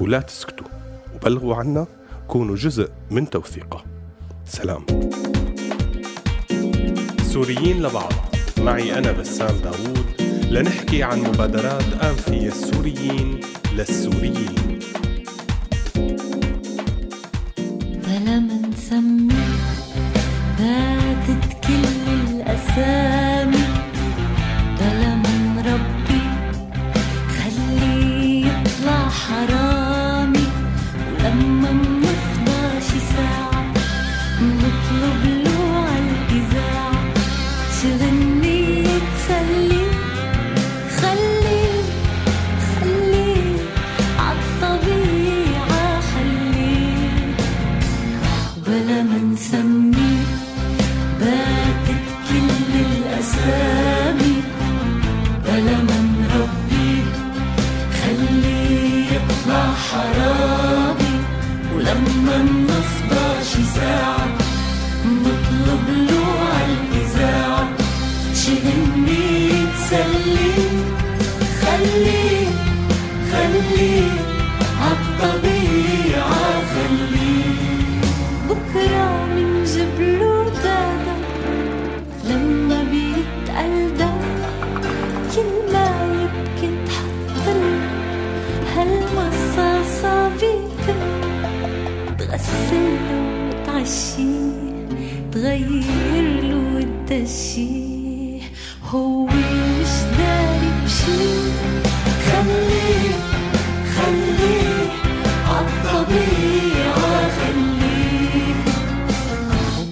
[0.00, 0.66] ولا تسكتوا.
[1.14, 1.86] وبلغوا عنا
[2.28, 3.84] كونوا جزء من توثيقها
[4.46, 4.86] سلام.
[7.22, 8.12] سوريين لبعض.
[8.58, 10.06] معي أنا بسام داوود
[10.50, 13.40] لنحكي عن مبادرات أنفية السوريين
[13.72, 14.73] للسوريين.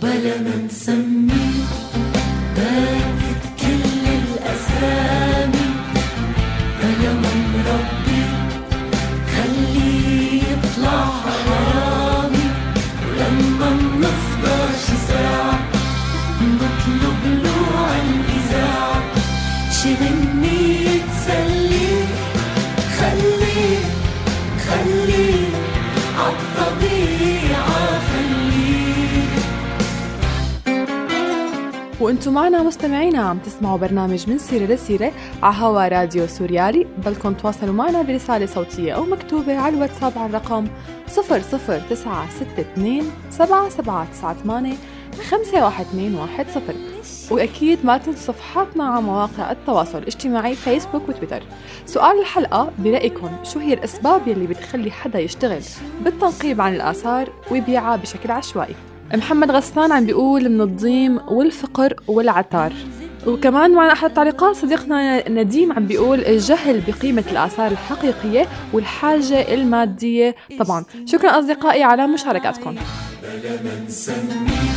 [0.02, 1.51] وبلا ما نسميه
[32.22, 37.74] وأنتم معنا مستمعينا عم تسمعوا برنامج من سيرة لسيرة على هوا راديو سوريالي بلكم تواصلوا
[37.74, 40.66] معنا برسالة صوتية أو مكتوبة على الواتساب على الرقم
[41.08, 44.78] 00962 7798
[45.30, 46.74] 51210
[47.30, 51.42] وأكيد ما تنسوا صفحاتنا على مواقع التواصل الاجتماعي فيسبوك وتويتر.
[51.86, 55.62] سؤال الحلقة برأيكم شو هي الأسباب يلي بتخلي حدا يشتغل
[56.04, 58.74] بالتنقيب عن الآثار ويبيعها بشكل عشوائي؟
[59.14, 62.72] محمد غسان عم بيقول من الضيم والفقر والعتار
[63.26, 70.34] وكمان معنا أحد التعليقات صديقنا نديم عم بيقول الجهل بقيمة الآثار الحقيقية والحاجة المادية.
[70.58, 74.72] طبعا شكرا أصدقائي على مشاركاتكم بلا ما نسميه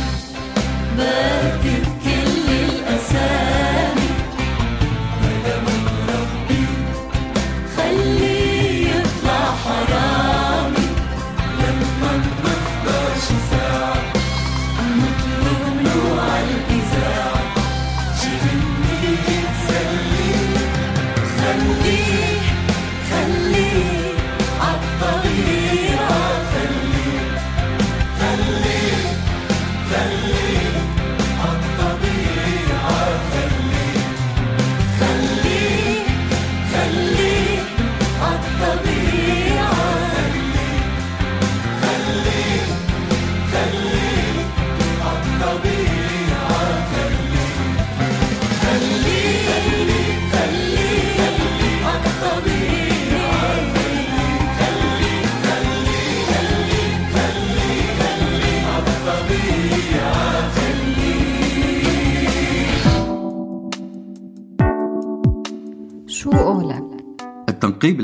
[2.04, 3.65] كل الأسامي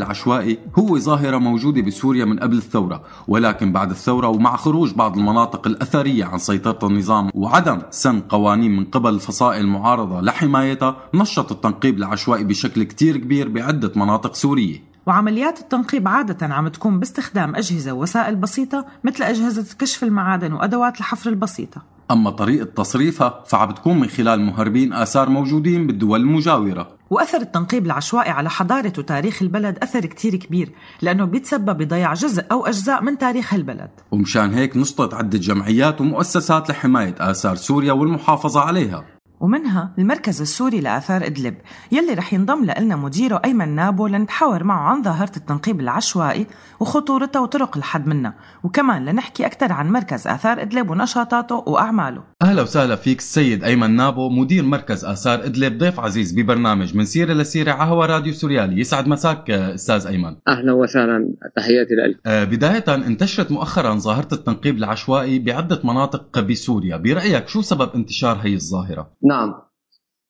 [0.03, 5.67] العشوائي هو ظاهرة موجودة بسوريا من قبل الثورة ولكن بعد الثورة ومع خروج بعض المناطق
[5.67, 12.45] الأثرية عن سيطرة النظام وعدم سن قوانين من قبل الفصائل المعارضة لحمايتها نشط التنقيب العشوائي
[12.45, 14.92] بشكل كتير كبير بعدة مناطق سورية.
[15.07, 21.31] وعمليات التنقيب عادة عم تكون باستخدام أجهزة ووسائل بسيطة مثل أجهزة كشف المعادن وأدوات الحفر
[21.31, 21.83] البسيطة.
[22.11, 26.89] أما طريقة تصريفها فعم بتكون من خلال مهربين آثار موجودين بالدول المجاورة.
[27.11, 30.73] وأثر التنقيب العشوائي على حضارة وتاريخ البلد أثر كتير كبير
[31.03, 33.91] لأنه بيتسبب بضياع جزء أو أجزاء من تاريخ البلد.
[34.11, 39.05] ومشان هيك نشطت عدة جمعيات ومؤسسات لحماية آثار سوريا والمحافظة عليها.
[39.43, 41.55] ومنها المركز السوري لآثار إدلب
[41.93, 46.47] يلي رح ينضم لنا مديره أيمن نابو لنتحاور معه عن ظاهرة التنقيب العشوائي
[46.81, 48.35] وخطورتها وطرق الحد منها
[48.65, 52.23] وكمان لنحكي أكثر عن مركز آثار إدلب ونشاطاته وأعماله.
[52.43, 57.33] أهلا وسهلا فيك السيد أيمن نابو مدير مركز آثار إدلب ضيف عزيز ببرنامج من سيرة
[57.33, 58.81] لسيرة على هوا راديو سوريالي.
[58.81, 60.37] يسعد مساك أستاذ أيمن.
[60.49, 62.21] أهلا وسهلا تحياتي لك.
[62.27, 66.97] آه، بداية انتشرت مؤخرا ظاهرة التنقيب العشوائي بعدة مناطق بسوريا.
[66.97, 69.55] برأيك شو سبب انتشار هي الظاهرة؟ نعم.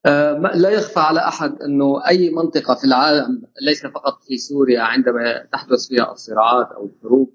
[0.06, 5.46] آه، لا يخفى على أحد أنه أي منطقة في العالم ليس فقط في سوريا عندما
[5.52, 7.30] تحدث فيها الصراعات أو الحروب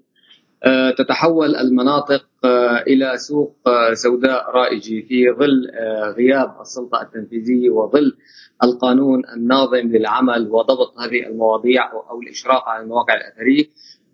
[0.64, 3.56] آه، تتحول المناطق آه، إلى سوق
[3.92, 5.70] سوداء رائجة في ظل
[6.16, 8.16] غياب السلطة التنفيذية وظل
[8.64, 13.64] القانون الناظم للعمل وضبط هذه المواضيع أو الإشراف على المواقع الأثرية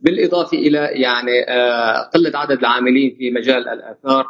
[0.03, 1.43] بالإضافة إلى يعني
[2.15, 4.27] قلة عدد العاملين في مجال الآثار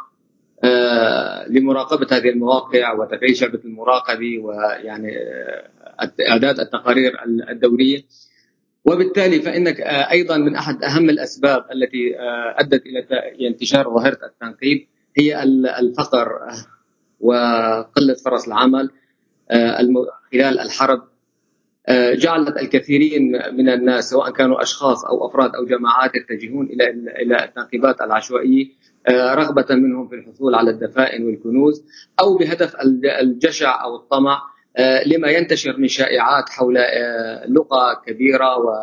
[1.49, 5.69] لمراقبة هذه المواقع وتفعيل شبكة المراقبة ويعني آه،
[6.29, 7.13] أعداد التقارير
[7.49, 8.03] الدورية.
[8.85, 14.87] وبالتالي فإنك آه، أيضا من أحد أهم الأسباب التي آه، أدت إلى انتشار ظاهرة التنقيب
[15.17, 16.65] هي ال- الفقر آه،
[17.19, 18.89] وقلة فرص العمل
[19.51, 19.79] آه،
[20.31, 21.01] خلال الحرب.
[21.87, 26.89] آه، جعلت الكثيرين من الناس سواء كانوا أشخاص أو أفراد أو جماعات يتجهون إلى
[27.21, 28.67] إلى التنقيبات العشوائية.
[29.09, 31.85] آه، رغبة منهم في الحصول على الدفائن والكنوز
[32.19, 34.41] أو بهدف الج- الجشع أو الطمع
[34.77, 38.73] آه، لما ينتشر من شائعات حول آه، لقى كبيرة و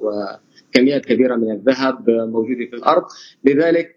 [0.00, 3.02] وكميات كبيرة من الذهب موجودة في الأرض.
[3.44, 3.96] لذلك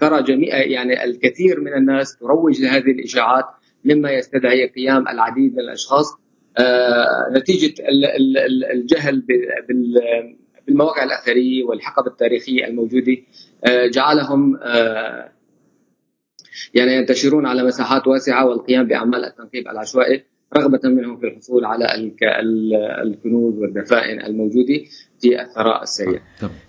[0.00, 3.44] ترى جميع يعني الكثير من الناس تروج لهذه الإشاعات
[3.84, 6.06] مما يستدعي قيام العديد من الأشخاص.
[7.36, 9.22] نتيجة ال- ال- ال- الجهل
[10.66, 13.16] بالمواقع الأثرية والحقب التاريخية الموجودة
[13.64, 15.32] آه، جعلهم آه،
[16.74, 20.24] يعني ينتشرون على مساحات واسعة والقيام بأعمال التنقيب العشوائي
[20.56, 24.74] رغبة منهم في الحصول على الك- ال- الكنوز والدفائن الموجودة
[25.20, 26.20] في الثراء السريع.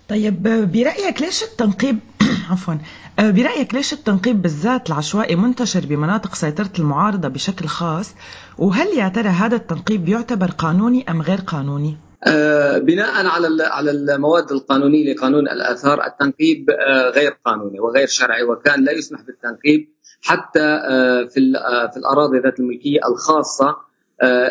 [0.08, 0.42] طيب
[0.72, 1.98] برأيك ليش التنقيب
[2.50, 2.74] عفوا
[3.18, 8.14] آه، برأيك ليش التنقيب بالذات العشوائي منتشر بمناطق سيطرة المعارضة بشكل خاص
[8.58, 11.96] وهل يا ترى هذا التنقيب يعتبر قانوني أم غير قانوني؟
[12.26, 18.84] آه، بناء على على المواد القانونية لقانون الآثار التنقيب آه، غير قانوني وغير شرعي وكان
[18.84, 19.88] لا يسمح بالتنقيب
[20.22, 21.52] حتى آه، في
[21.92, 23.76] في الأراضي ذات الملكية الخاصة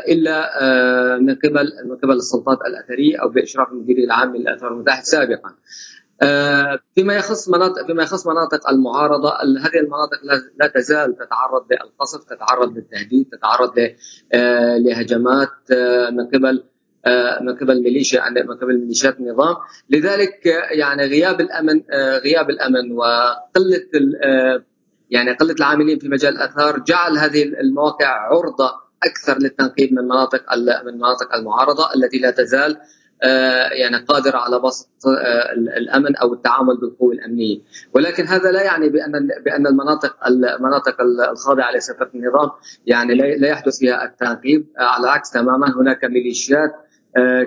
[0.07, 0.49] إلا
[1.19, 5.53] من قبل من قبل السلطات الأثرية أو بإشراف المدير العام للآثار المتاحف سابقا.
[6.95, 10.19] فيما يخص مناطق فيما يخص مناطق المعارضة ال- هذه المناطق
[10.59, 13.73] لا- تزال تتعرض للقصف تتعرض للتهديد تتعرض
[14.85, 15.71] لهجمات
[16.11, 16.63] من قبل
[17.41, 19.55] من قبل ميليشيا من قبل ميليشيات النظام.
[19.89, 23.87] لذلك آه، يعني غياب الأمن آه، غياب الأمن وقلة
[24.23, 24.63] آه،
[25.09, 28.71] يعني قلة العاملين في مجال الآثار جعل هذه المواقع عرضة
[29.03, 30.43] أكثر للتنقيب من مناطق
[30.85, 32.77] من مناطق المعارضة التي لا تزال
[33.23, 37.59] آه، يعني قادرة على بسط آه، ال- الأمن أو التعامل بالقوى الأمنية،
[37.93, 39.11] ولكن هذا لا يعني بأن
[39.45, 41.01] بأن المناطق المناطق
[41.31, 42.49] الخاضعة لسيطرة النظام
[42.85, 46.86] يعني لا يحدث فيها التنقيب، آه، على العكس تماما هناك ميليشيات آه،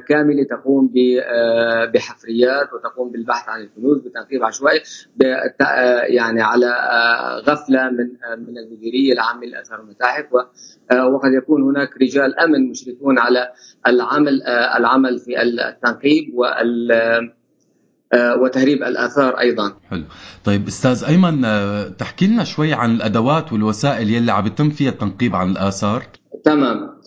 [0.08, 0.90] كامله تقوم
[1.24, 4.80] آه، بحفريات وتقوم بالبحث عن الكنوز بتنقيب عشوائي
[5.24, 10.24] آه، يعني على آه، غفلة من آه، من المديرية العامه للاثار والمتاحف
[10.92, 13.52] آه، وقد يكون هناك رجال أمن مشرفون على
[13.86, 16.92] العمل آه، العمل في التنقيب وال
[18.12, 19.72] آه، وتهريب الأثار أيضا.
[19.90, 20.02] حلو.
[20.44, 25.36] طيب أستاذ أيمن آه، تحكي لنا شوي عن الأدوات والوسائل يلي عم يتم فيها التنقيب
[25.36, 26.02] عن الآثار؟
[26.44, 26.76] تمام.
[26.82, 27.00] آه،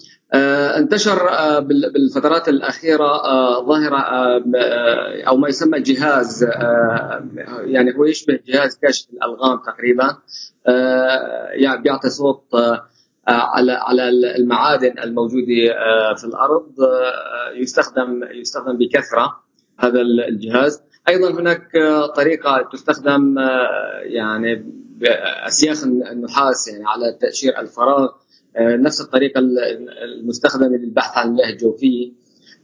[0.77, 3.61] انتشر آه، بال- بالفترات الأخيرة آه،
[3.97, 7.25] آه، آه، أو ما يسمى جهاز آه،
[7.65, 10.17] يعني هو يشبه جهاز كشف الألغام تقريبا
[10.67, 12.59] آه، يعني بيعطي صوت آه،
[13.27, 19.39] آه، على على المعادن الموجودة آه، في الأرض آه، يستخدم يستخدم بكثرة
[19.79, 20.81] هذا الجهاز.
[21.09, 24.65] أيضا هناك آه، طريقة تستخدم آه، يعني
[24.97, 28.15] بأسياخ النحاس يعني على تأشير الفراغ آه،
[28.59, 29.39] نفس الطريقة
[30.19, 32.11] المستخدمة للبحث عن المياه الجوفية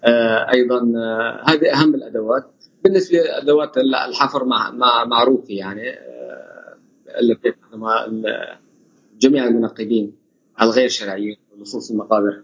[0.03, 2.51] آه، أيضا آه، هذه أهم الأدوات.
[2.83, 6.77] بالنسبة لأدوات الحفر مع مع معروفة يعني آه،
[7.19, 8.57] اللي بتستخدمها ال-
[9.19, 10.15] جميع المنقبين
[10.61, 12.43] الغير شرعيين بخصوص المقابر.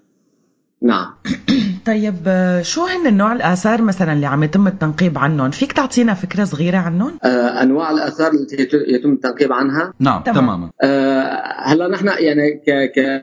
[0.81, 1.13] نعم.
[1.85, 6.43] طيب آه، شو هن النوع الآثار مثلا اللي عم يتم التنقيب عنهم فيك تعطينا فكرة
[6.43, 7.27] صغيرة عنهم؟ آه،
[7.63, 10.37] أنواع الآثار التي يت- يتم التنقيب عنها نعم تمام.
[10.37, 12.61] تماما آه، هلا نحن يعني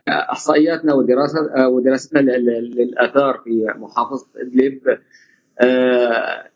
[0.06, 4.80] كأحصائياتنا ودراسه آه، ودراستنا لل- لل- للآثار في محافظة إدلب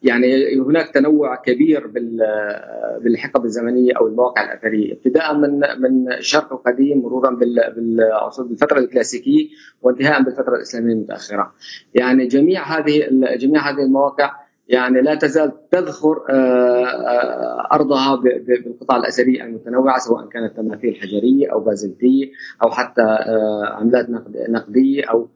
[0.02, 6.98] يعني هناك تنوع كبير بال- بالحقب الزمنية أو المواقع الاثريه ابتداء من من الشرق القديم
[6.98, 9.48] مرورا بالفترة الكلاسيكية
[9.82, 11.52] وانتهاء بالفترة الإسلامية المتأخرة.
[11.94, 19.44] يعني جميع هذه جميع هذه المواقع يعني لا تزال تذخر آه، آه، أرضها بالقطع الأثرية
[19.44, 22.30] المتنوعة سواء كانت تماثيل حجرية أو بازلتية
[22.62, 25.28] أو حتى آه، عملات نقد- نقدية أو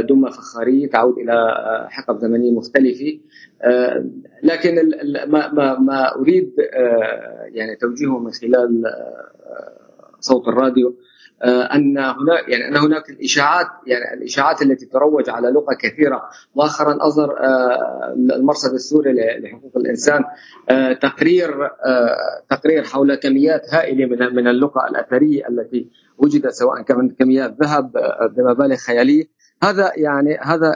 [0.00, 1.56] دمى فخارية تعود إلى
[1.90, 3.20] حقب زمنية مختلفة.
[4.42, 4.74] لكن
[5.26, 6.52] ما ما ما أريد
[7.52, 8.82] يعني توجيهه من خلال
[10.20, 10.94] صوت الراديو
[11.48, 16.22] أن هناك يعني أن هناك الاشاعات يعني الإشاعات التي تروج على لغة كثيرة.
[16.56, 20.24] مؤخرا أصدر آه، المرصد السوري لحقوق الإنسان
[20.70, 22.16] آه، تقرير آه،
[22.50, 28.26] تقرير حول كميات هائلة من من اللقى الأثرية التي وجدت سواء كانت كميات ذهب آه،
[28.36, 29.24] بمبالغ خياليه
[29.62, 30.68] هذا يعني هذا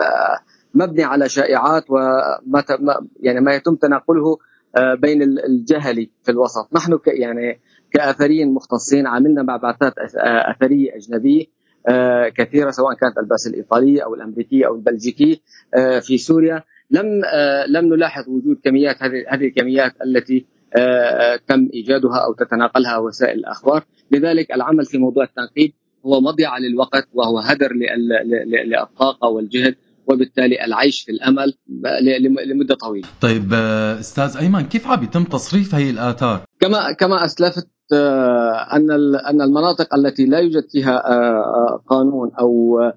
[0.00, 0.38] آه،
[0.74, 2.64] مبني على شائعات وما
[3.20, 4.38] يعني ما يتم تناقله
[4.76, 6.68] آه، بين ال- الجهل في الوسط.
[6.72, 7.60] نحن يعني
[7.94, 11.44] كاثريين مختصين عملنا مع بعثات أث- آه، اثريه اجنبيه
[11.88, 15.36] آه، كثيرة سواء كانت البعثه الايطاليه أو الامريكيه أو البلجيكيه
[15.74, 16.62] آه، في سوريا.
[16.90, 17.06] لم
[17.68, 20.46] لم نلاحظ وجود كميات هذه هذه الكميات التي
[21.48, 23.84] تم إيجادها أو تتناقلها وسائل الأخبار.
[24.10, 25.72] لذلك العمل في موضوع التنقيب
[26.06, 27.72] هو مضيعه للوقت وهو هدر
[28.66, 29.74] للطاقه والجهد
[30.06, 31.54] وبالتالي العيش في الأمل
[32.46, 33.08] لمدة طويلة.
[33.20, 33.52] طيب
[34.00, 37.68] أستاذ أيمن كيف عم يتم تصريف هي الآثار؟ كما كما أسلفت
[38.72, 42.94] أن ال- أن المناطق التي لا يوجد فيها آه، آه، قانون أو آه،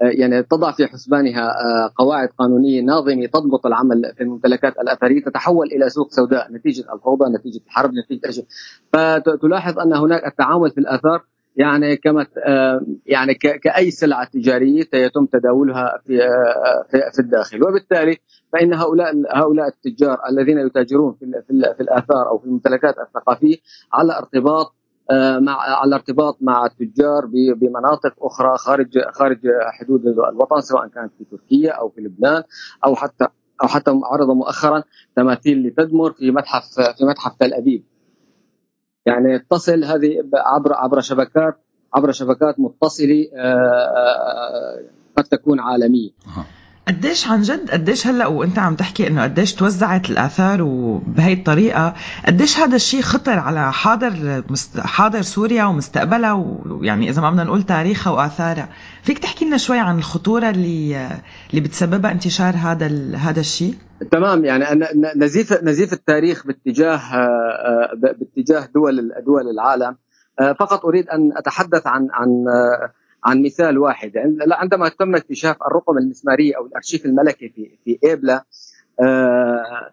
[0.00, 5.88] يعني تضع في حسبانها آه، قواعد قانونية ناظمة تضبط العمل في الممتلكات الأثرية تتحول إلى
[5.90, 8.46] سوق سوداء نتيجة الفوضى نتيجة الحرب نتيجة أشياء.
[8.92, 11.22] فتلاحظ أن هناك التعامل في الآثار
[11.58, 17.62] يعني كما آه، يعني كأي سلعة تجارية يتم تداولها في آه، في- في الداخل.
[17.64, 18.16] وبالتالي
[18.52, 23.56] فإن هؤلاء هؤلاء التجار الذين يتاجرون في في ال- في الآثار أو في الممتلكات الثقافية
[23.92, 24.74] على ارتباط
[25.10, 29.38] آه، مع على ارتباط مع التجار بمناطق أخرى خارج خارج
[29.80, 32.42] حدود الوطن سواء كانت في تركيا أو في لبنان
[32.86, 33.26] أو حتى
[33.62, 34.82] أو حتى عرض مؤخرا
[35.16, 37.84] تماثيل لتدمر في متحف في متحف تل أبيب.
[39.08, 41.58] يعني تصل هذه عبر عبر شبكات
[41.94, 44.80] عبر شبكات متصلة آه، آه،
[45.16, 46.10] قد تكون عالمية.
[46.88, 51.94] قديش عن جد قديش هلأ وانت عم تحكي إنه قديش توزعت الآثار وبهي الطريقة
[52.26, 54.42] قديش هذا الشيء خطر على حاضر.
[54.78, 58.68] حاضر سوريا ومستقبلها ويعني إذا ما بدنا نقول تاريخها وآثارها
[59.02, 61.08] فيك تحكي لنا شوي عن الخطورة اللي
[61.50, 63.16] اللي بتسببها انتشار هذا.
[63.16, 63.74] هذا الشيء
[64.10, 64.64] تمام يعني
[65.16, 69.96] نزيف نزيف التاريخ باتجاه آه، ب- باتجاه دول دول العالم
[70.40, 72.92] آه، فقط أريد أن أتحدث عن عن آه،
[73.24, 74.12] عن مثال واحد.
[74.52, 78.44] عندما تم اكتشاف الرقم المسمارية أو الأرشيف الملكي في في إيبلا
[79.00, 79.90] آه،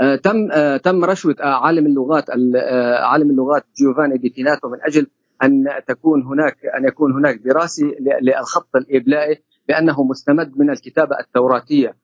[0.00, 2.56] آه، تم آه، تم رشوة عالم اللغات ال-
[3.04, 5.06] عالم اللغات جيوفاني دي تيناتو من أجل
[5.42, 7.82] أن تكون هناك أن يكون هناك دراسة
[8.22, 11.96] للخط الايبلائي بأنه مستمد من الكتابة التوراتية.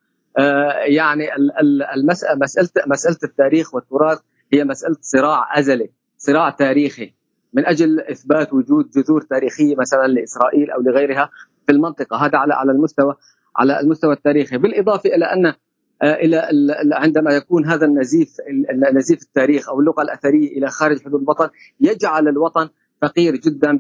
[0.86, 4.18] يعني ال- ال- المسألة مسألة مسألة التاريخ والتراث
[4.52, 7.14] هي مسألة صراع أزلي صراع تاريخي.
[7.52, 11.30] من أجل إثبات وجود جذور تاريخية مثلا لإسرائيل أو لغيرها
[11.66, 12.16] في المنطقة.
[12.16, 13.14] هذا على على المستوى
[13.56, 14.58] على المستوى التاريخي.
[14.58, 15.46] بالإضافة إلى أن
[16.02, 20.68] آه، إلى ال- ال- عندما يكون هذا النزيف ال- نزيف التاريخ أو اللغة الأثرية إلى
[20.68, 21.48] خارج حدود الوطن
[21.80, 22.68] يجعل الوطن
[23.02, 23.78] فقير جدا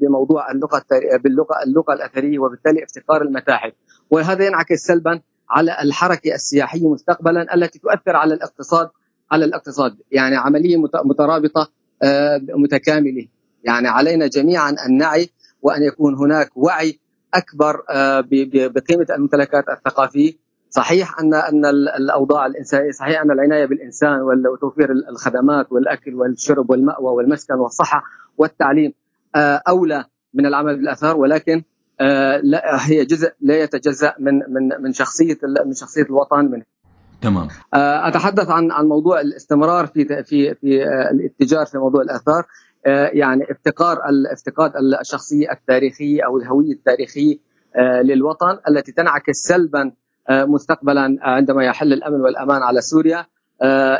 [0.00, 0.82] بموضوع اللغة
[1.24, 3.72] باللغة اللغة الأثرية وبالتالي افتقار المتاحف.
[4.10, 5.20] وهذا ينعكس سلبا
[5.50, 8.88] على الحركة السياحية مستقبلا التي تؤثر على الاقتصاد
[9.30, 9.96] على الاقتصاد.
[10.12, 11.70] يعني عملية مت- مترابطة
[12.54, 13.28] متكاملة.
[13.64, 15.30] يعني علينا جميعا أن نعي
[15.62, 16.98] وأن يكون هناك وعي
[17.34, 20.32] أكبر آه، بقيمة الممتلكات الثقافية.
[20.70, 24.20] صحيح ان أن ال- الأوضاع الإنسانية صحيح أن العناية بالإنسان
[24.52, 28.02] وتوفير ال- الخدمات والأكل والشرب والمأوى والمسكن والصحة
[28.38, 28.92] والتعليم
[29.36, 31.62] آه، أولى من العمل بالآثار ولكن
[32.00, 32.40] آه،
[32.80, 36.62] هي جزء لا يتجزأ من من من شخصية من شخصية الوطن من
[37.22, 37.48] تمام.
[37.74, 42.46] آه، أتحدث عن عن موضوع الاستمرار في في في آه، الاتجار في موضوع الآثار.
[42.86, 43.98] آه، يعني افتقار
[44.32, 47.36] افتقاد ال- الشخصية التاريخية أو الهوية التاريخية
[48.02, 49.92] للوطن التي تنعكس سلبا
[50.30, 53.26] مستقبلا عندما يحل الأمن والأمان على سوريا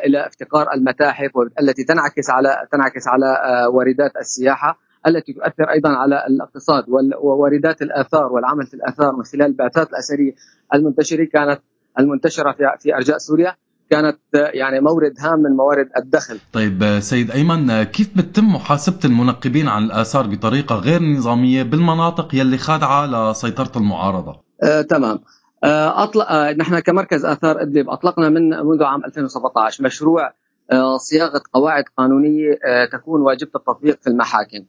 [0.06, 3.26] إلى افتقار المتاحف التي تنعكس على تنعكس على
[3.72, 6.84] واردات السياحة التي تؤثر أيضا على الاقتصاد
[7.22, 10.32] وواردات الآثار والعمل في الآثار من خلال البعثات الأثرية
[10.74, 11.24] المنتشرة.
[11.24, 11.60] كانت
[11.98, 13.56] المنتشرة في في أرجاء سوريا
[13.90, 16.38] كانت يعني مورد هام من موارد الدخل.
[16.52, 23.06] طيب سيد أيمن كيف بتتم محاسبة المنقبين عن الآثار بطريقة غير نظامية بالمناطق يلي خاضعه
[23.30, 25.18] لسيطرة المعارضة؟ آه، تمام.
[25.64, 30.32] آه، أطلق آه، نحن كمركز آثار إدلب أطلقنا من منذ عام 2017 مشروع
[30.72, 34.64] آه، صياغة قواعد قانونية آه، تكون واجبة التطبيق في المحاكم.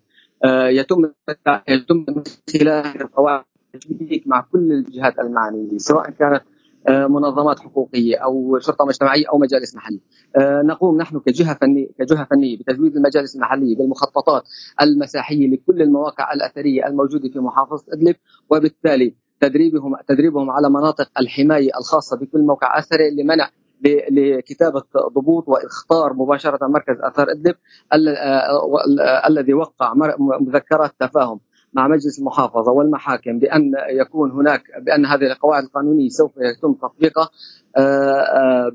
[0.46, 1.12] آه، يتم
[1.68, 2.24] يتم من
[2.54, 3.44] خلال القواعد
[3.76, 6.42] التشبيك مع كل الجهات المعنية سواء كانت
[6.90, 10.00] منظمات حقوقية أو شرطة مجتمعية أو مجالس محلية.
[10.36, 14.44] آه، نقوم نحن كجهة فنية كجهة فنية بتزويد المجالس المحلية بالمخططات
[14.82, 18.16] المساحية لكل المواقع الأثرية الموجودة في محافظة أدلب
[18.50, 23.50] وبالتالي تدريبهم تدريبهم على مناطق الحماية الخاصة بكل موقع أثري لمنع
[24.12, 24.84] لكتابة
[25.16, 27.56] ضبوط وإخطار مباشرة مركز آثار أدلب
[27.94, 29.94] آه، آه، الذي وقع
[30.42, 31.40] مذكرات تفاهم
[31.74, 37.30] مع مجلس المحافظة والمحاكم بأن يكون هناك بأن هذه القواعد القانونية سوف يتم تطبيقها
[37.78, 38.72] آه، آه،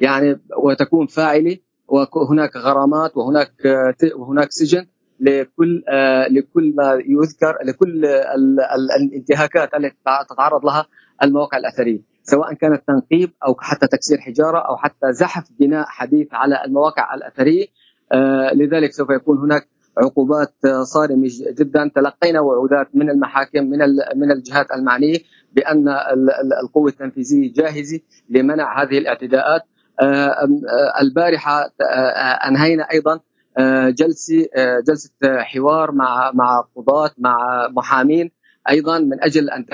[0.00, 1.56] يعني وتكون فاعلة
[1.88, 4.86] وهناك غرامات وهناك آه، وهناك سجن
[5.20, 5.82] لكل
[6.30, 9.96] لكل ما يذكر لكل ال- ال- الانتهاكات التي
[10.30, 10.86] تتعرض لها
[11.22, 16.64] المواقع الأثرية سواء كانت تنقيب أو حتى تكسير حجارة أو حتى زحف بناء حديث على
[16.64, 17.66] المواقع الأثرية
[18.54, 19.68] لذلك سوف يكون هناك
[19.98, 21.28] عقوبات آه، صارمة
[21.58, 21.90] جدا.
[21.94, 23.78] تلقينا وعودات من المحاكم من
[24.16, 25.18] من الجهات المعنية
[25.52, 29.62] بأن ال- ال- القوة التنفيذية جاهزة لمنع هذه الاعتداءات.
[30.00, 30.46] آه، آه،
[31.02, 31.70] البارحة
[32.48, 33.20] أنهينا أيضا
[33.90, 34.46] جلسة
[34.88, 37.38] جلسة حوار مع مع قضاة مع
[37.70, 38.30] محامين.
[38.70, 39.64] أيضا من أجل أن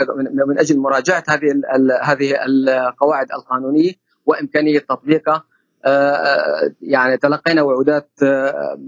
[0.48, 1.60] من أجل مراجعة هذه
[2.02, 3.92] هذه القواعد القانونية
[4.26, 5.44] وإمكانية تطبيقها.
[6.82, 8.78] يعني تلقينا وعودات آه،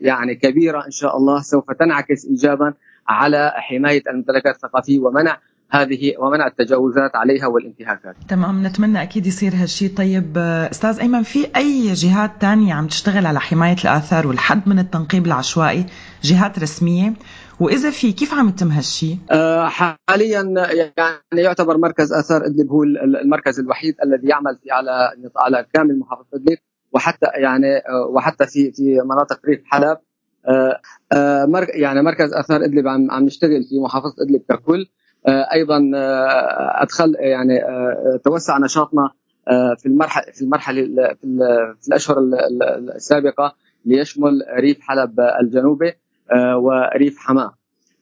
[0.00, 2.74] يعني كبيرة إن شاء الله سوف تنعكس ايجابا
[3.08, 5.38] على حماية الممتلكات الثقافية ومنع
[5.70, 8.16] هذه ومنع التجاوزات عليها والانتهاكات.
[8.28, 9.88] تمام نتمنى أكيد يصير هالشي.
[9.88, 14.78] طيب آه، أستاذ أيمن في أي جهات تانية عم تشتغل على حماية الآثار والحد من
[14.78, 15.86] التنقيب العشوائي؟
[16.22, 17.12] جهات رسمية؟
[17.60, 20.42] وإذا في كيف عم يتم هالشي؟ آه، حاليا
[20.96, 25.98] يعني يعتبر مركز آثار إدلب هو ال- المركز الوحيد الذي يعمل في على على كامل
[25.98, 26.58] محافظة إدلب
[26.92, 29.98] وحتى يعني آه، وحتى في في مناطق ريف حلب.
[31.12, 34.86] آه، يعني مركز آثار إدلب عم عم نشتغل في محافظة إدلب ككل.
[35.28, 35.90] أيضا
[36.82, 37.60] ادخل يعني
[38.24, 39.10] توسع نشاطنا
[39.78, 45.20] في المرحله في المرحلة ال- في, ال- في الأشهر ال- ال- السابقة ليشمل ريف حلب
[45.42, 45.92] الجنوبي.
[46.56, 47.54] وريف حماة.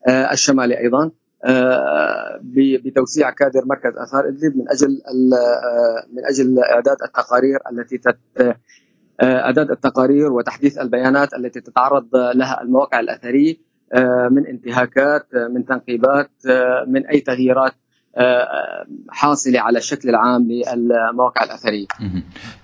[0.09, 1.11] آه، الشمالي أيضا.
[1.45, 2.41] آه،
[2.85, 8.01] بتوسيع كادر مركز آثار إدلب من أجل آه، من أجل إعداد التقارير التي
[8.41, 8.57] آه،
[9.23, 13.57] إعداد التقارير وتحديث البيانات التي تتعرض لها المواقع الأثرية
[13.93, 17.82] آه، من انتهاكات آه، من تنقيبات آه، من أي تغييرات آه،
[19.11, 21.87] حاصلة على الشكل العام للمواقع الأثرية.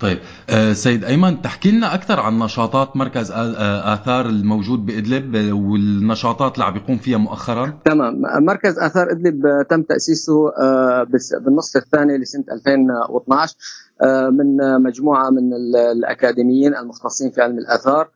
[0.01, 0.19] طيب
[0.51, 6.65] آه، سيد أيمن تحكي لنا أكثر عن نشاطات مركز آثار الموجود بإدلب آه، والنشاطات اللي
[6.65, 8.23] عم بيقوم فيها مؤخرا؟ تمام.
[8.45, 11.07] مركز آثار إدلب آه، تم تأسيسه آه،
[11.45, 13.55] بالنصف الثاني لسنة 2012
[14.03, 18.09] آه، من آه، مجموعة من ال- الأكاديميين المختصين في علم الآثار.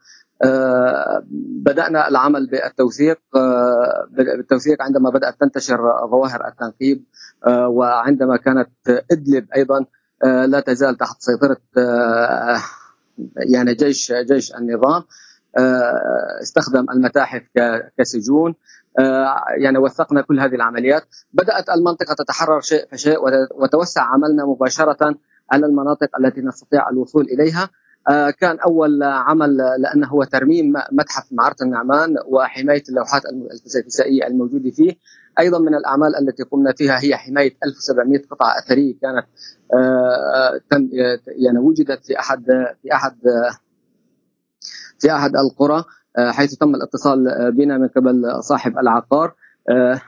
[0.45, 1.23] آه،
[1.67, 5.77] بدأنا العمل بالتوثيق آه، بالتوثيق عندما بدأت تنتشر
[6.11, 7.05] ظواهر التنقيب
[7.47, 8.71] آه، وعندما كانت
[9.13, 9.85] إدلب أيضا
[10.25, 12.57] آه، لا تزال تحت سيطرة آه،
[13.37, 15.03] يعني جيش جيش النظام
[16.43, 17.43] استخدم المتاحف
[17.99, 18.55] كسجون
[19.59, 21.03] يعني وثقنا كل هذه العمليات.
[21.33, 25.15] بدأت المنطقة تتحرر شيء فشيء وت- وتوسع عملنا مباشرة
[25.53, 27.63] على المناطق التي نستطيع الوصول إليها.
[27.63, 27.69] آه،
[28.41, 33.23] كان أول عمل لأنه هو ترميم متحف معرة النعمان وحماية اللوحات
[33.53, 34.97] الفسيفسائية الموجودة فيه.
[35.39, 39.27] أيضا من الأعمال التي قمنا فيها هي حماية 1700 قطعة أثرية كانت
[39.75, 40.89] آه، تم
[41.27, 42.45] يعني وجدت في أحد
[42.83, 43.17] في أحد
[44.99, 45.85] في أحد القرى
[46.19, 49.35] آه، حيث تم الاتصال آه، بنا من قبل صاحب العقار.
[49.69, 50.01] آه،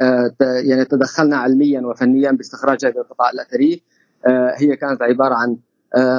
[0.00, 3.78] آه، يعني تدخلنا علميا وفنيا باستخراج هذه القطع الأثرية.
[4.26, 5.56] آه، هي كانت عبارة عن آه،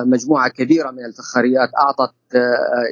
[0.05, 2.39] مجموعة كبيرة من الفخاريات أعطت آه،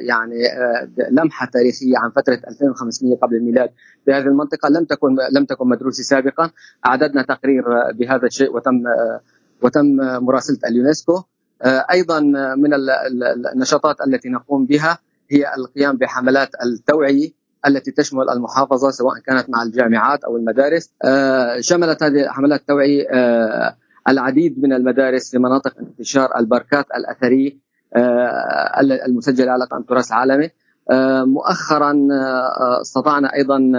[0.06, 3.70] يعني آه، لمحة تاريخية عن فترة 2500 قبل الميلاد
[4.06, 4.68] بهذه المنطقة.
[4.68, 6.50] لم تكن لم تكن مدروسة سابقا
[6.86, 9.20] أعددنا تقرير آه، بهذا الشيء وتم آه،
[9.62, 11.22] وتم آه، مراسلة اليونسكو.
[11.62, 14.98] آه، أيضا آه، من ال- ال- النشاطات التي نقوم بها
[15.30, 17.30] هي القيام بحملات التوعية
[17.66, 20.90] التي تشمل المحافظة سواء كانت مع الجامعات أو المدارس.
[21.04, 23.76] آه، شملت هذه حملات التوعية آه،
[24.08, 27.52] العديد من المدارس في مناطق انتشار البركات الاثريه
[27.96, 30.50] آه، المسجله على التراث العالمي
[30.90, 33.72] آه، مؤخرا آه، استطعنا أيضا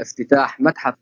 [0.00, 0.94] افتتاح متحف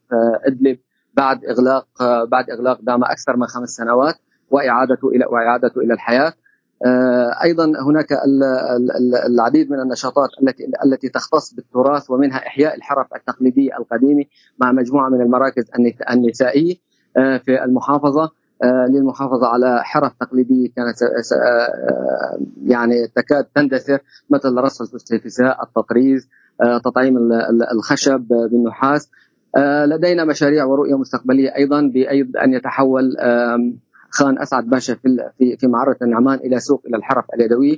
[0.46, 0.78] إدلب
[1.14, 1.86] بعد إغلاق
[2.24, 4.14] بعد إغلاق دام أكثر من خمس سنوات
[4.50, 6.32] واعادته إلى واعادته إلى الحياة.
[7.44, 8.42] أيضا هناك ال-
[8.76, 14.24] ال- ال- العديد من النشاطات التي التي تختص بالتراث ومنها إحياء الحرف التقليديه القديمة
[14.58, 15.64] مع مجموعة من المراكز
[16.10, 16.74] النسائية
[17.14, 18.30] في المحافظة.
[18.64, 23.98] للمحافظة على حرف تقليديه كانت س- آه، يعني تكاد تندثر
[24.30, 26.28] مثل رص الفستيفساء، التطريز،
[26.64, 29.10] آه، تطعيم ال- ال- الخشب آه، بالنحاس.
[29.56, 33.16] آه، لدينا مشاريع ورؤية مستقبلية أيضا بايد أن يتحول
[34.10, 37.76] خان أسعد باشا في في معرة النعمان إلى سوق إلى الحرف اليدويه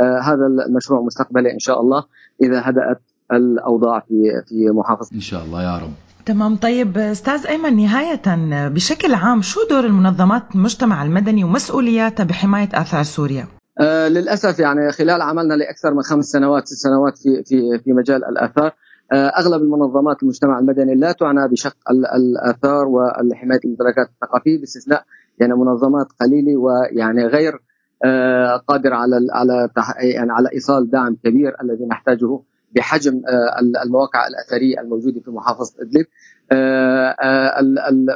[0.00, 2.04] آه، هذا المشروع مستقبلي إن شاء الله
[2.42, 3.00] إذا هدأت
[3.32, 5.14] الأوضاع في في محافظة.
[5.14, 5.92] إن شاء الله يا رب.
[6.26, 8.22] تمام طيب أستاذ أيمن نهاية
[8.68, 13.46] بشكل عام شو دور المنظمات المجتمع المدني ومسؤولياتها بحماية آثار سوريا؟
[13.80, 18.24] آه للأسف يعني خلال عملنا لأكثر من خمس سنوات ست سنوات في في في مجال
[18.24, 18.72] الآثار
[19.12, 25.04] آه أغلب المنظمات المجتمع المدني لا تعنى بشق ال- الآثار وحمايه الممتلكات الثقافية باستثناء
[25.40, 27.60] يعني منظمات قليلة ويعني غير
[28.04, 29.68] آه قادرة على على
[30.14, 32.40] يعني على إيصال دعم كبير الذي نحتاجه
[32.74, 36.06] بحجم آه ال- المواقع الأثرية الموجودة في محافظة إدلب.
[36.52, 37.60] آه آه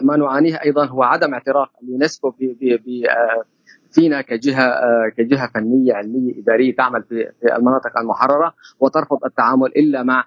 [0.03, 2.33] ما نعانيه أيضا هو عدم اعتراف اليونسكو
[3.91, 4.71] فينا كجهة
[5.17, 10.25] كجهة فنية علمية إدارية تعمل في المناطق المحررة وترفض التعامل إلا مع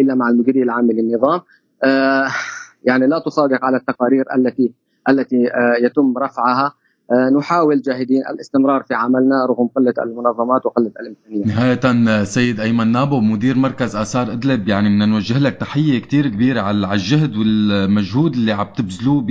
[0.00, 1.40] إلا مع المديريه العامه للنظام.
[2.84, 4.72] يعني لا تصادق على التقارير التي
[5.08, 5.50] التي
[5.82, 6.74] يتم رفعها.
[7.38, 11.46] نحاول جاهدين الاستمرار في عملنا رغم قلة المنظمات وقلة الإمكانيات.
[11.46, 14.68] نهاية سيد أيمن نابو مدير مركز آثار إدلب.
[14.68, 19.24] يعني بدنا نوجه لك تحية كتير كبيرة على على الجهد والمجهود اللي عم تبذلوه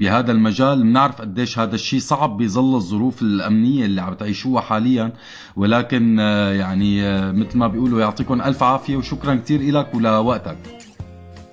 [0.00, 0.82] بهذا المجال.
[0.82, 5.12] بنعرف قديش هذا الشيء صعب بظل الظروف الأمنية اللي عم تعيشوها حاليا.
[5.56, 10.56] ولكن آه، يعني آه، مثل ما بيقولوا يعطيكم ألف عافية وشكرا كتير لك ولوقتك.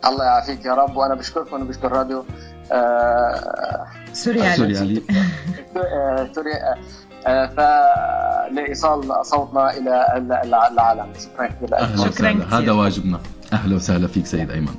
[0.05, 0.97] الله يعافيك يا رب.
[0.97, 2.50] وأنا بشكركم وبشكر راديو آه،
[4.13, 5.01] سوريالي سوريالي
[6.35, 6.51] سوري
[7.57, 11.13] فلإيصال صوتنا إلى ال- الع- العالم.
[11.19, 12.57] شكرا كثير أهلا وسهلا.
[12.57, 13.19] هذا واجبنا.
[13.53, 14.75] أهلا وسهلا فيك سيد أيمن.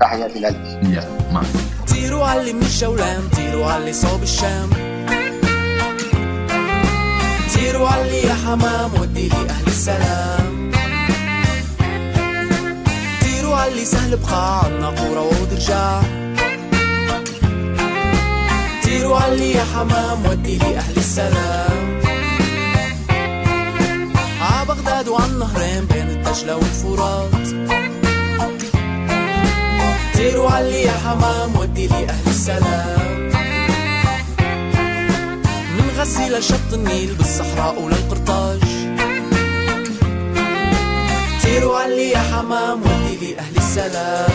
[0.00, 0.54] تحياتي لك.
[0.82, 1.40] يا مع.
[1.40, 4.70] السلامة طيروا علي من الجولان طيروا علي صوب الشام.
[7.54, 10.70] طيروا علي يا حمام ودي لي أهل السلام.
[13.22, 16.00] طيروا علي سهل بقاع الناقورة وعود رجع
[18.88, 22.00] طيروا علي يا حمام ودي لي أهل السلام
[24.40, 27.48] ع بغداد وعن نهرين بين الدجلة والفرات
[30.14, 33.28] طيروا علي يا حمام ودي لي أهل السلام
[35.76, 38.60] من غزي لشط النيل بالصحراء وللقرطاج
[41.42, 44.32] طيروا علي يا حمام ودي لي أهل السلام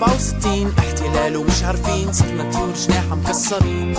[0.00, 3.94] 67 احتلال ومش عارفين صرنا طيور جناح مكسرين.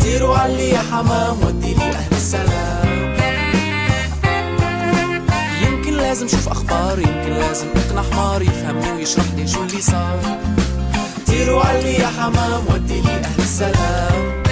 [0.00, 3.16] طيروا علي يا حمام ودي لي أهل السلام.
[5.62, 10.18] يمكن لازم شوف أخبار يمكن لازم أقنع حمار يفهمني ويشرح لي شو اللي صار.
[11.26, 14.42] طيروا علي يا حمام ودي لي أهل السلام.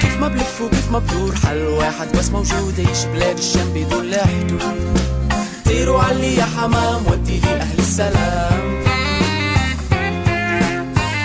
[0.00, 4.26] كيف ما بلف وكيف ما بدور حل واحد بس موجود يعيش بلاد الشام بدون لا
[4.26, 4.98] حدود.
[5.64, 7.62] طيروا علي يا حمام ودي لي
[7.96, 8.64] salam.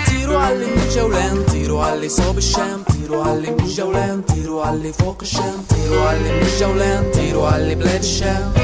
[0.08, 6.02] Tiru għalli mġewlen, tiru għalli sob xem Tiru għalli mġewlen, tiru għalli fuq xem Tiru
[6.08, 8.61] għalli mġewlen, tiru għalli bled xem.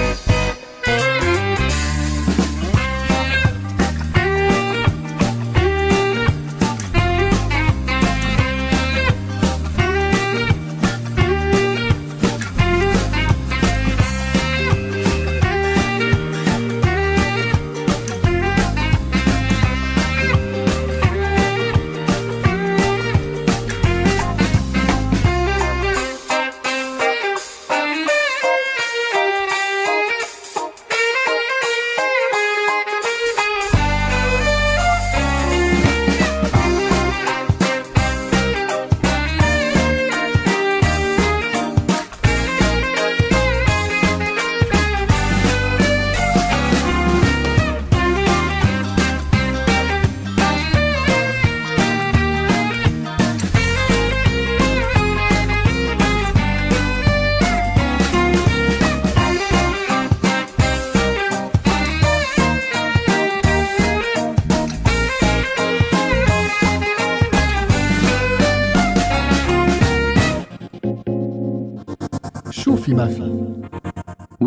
[72.98, 73.57] طيروا علي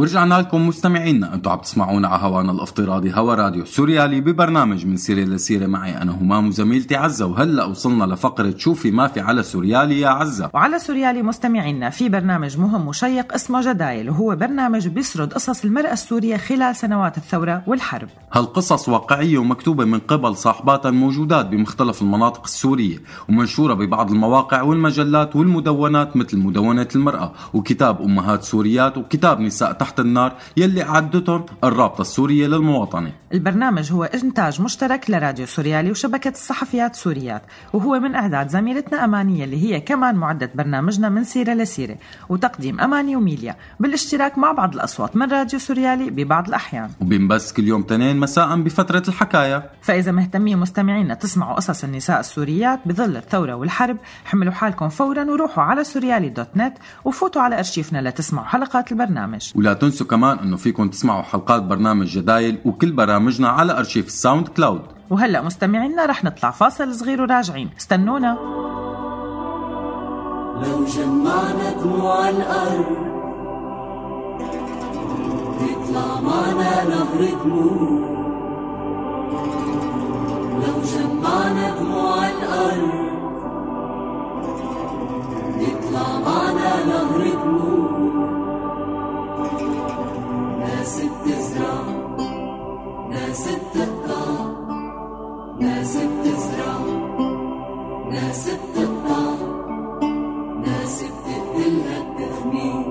[0.01, 1.35] ورجعنا لكم مستمعينا.
[1.35, 6.13] أنتم عم تسمعونا على هوانا الافتراضي هوا راديو سوريالي ببرنامج من سيره لسيره معي أنا
[6.13, 10.51] همام وزميلتي عزة وهلا وصلنا لفقرة شوفي ما في على سوريالي يا عزة.
[10.55, 16.37] وعلى سوريالي مستمعينا في برنامج مهم وشيق اسمه جدايل وهو برنامج بيسرد قصص المرأة السورية
[16.37, 18.09] خلال سنوات الثورة والحرب.
[18.33, 22.99] هالقصص واقعية ومكتوبة من قبل صاحباتها الموجودات بمختلف المناطق السورية
[23.29, 30.33] ومنشورة ببعض المواقع والمجلات والمدونات مثل مدونة المرأة وكتاب أمهات سوريات وكتاب نساء تحت النار
[30.57, 38.01] يلي أعدتهم الرابطة السورية للمواطنة البرنامج هو إنتاج مشترك لراديو سوريالي وشبكة الصحفيات سوريات وهو
[38.01, 41.97] من إعداد زميلتنا أمانية اللي هي كمان معدة برنامجنا من سيرة لسيرة
[42.29, 46.91] وتقديم أماني وميليا بالاشتراك مع بعض الأصوات من راديو سوريالي ببعض الأحيان.
[47.01, 49.71] وبنبث كل يوم تنين مساء بفترة الحكاية.
[49.83, 55.85] فإذا مهتمين مستمعينا تسمعوا قصص النساء السوريات بظل الثورة والحرب حملوا حالكم فورا وروحوا على
[55.85, 56.75] سوريالي دوت نت
[57.05, 59.53] وفوتوا على أرشيفنا لتسمعوا حلقات البرنامج.
[59.55, 64.83] ولا تنسوا كمان إنه فيكم تسمعوا حلقات برنامج جدايل وكل برامجنا على أرشيف ال SoundCloud.
[65.11, 67.71] وهلا مستمعينا رح نطلع فاصل صغير وراجعين.
[67.79, 68.39] استنونا.
[70.61, 72.85] لو جمعنا دموع الأرض
[75.61, 78.11] يطلع معنا نهر دموع
[80.63, 82.91] لو جمعنا دموع الأرض
[85.59, 87.80] يطلع معنا نهر دموع
[90.91, 91.83] ناس بتزرع
[93.11, 94.27] ناس بتقطع
[95.61, 96.79] ناس بتزرع
[98.11, 99.35] ناس بتقطع
[100.67, 101.05] ناس
[101.97, 102.85] التخمين.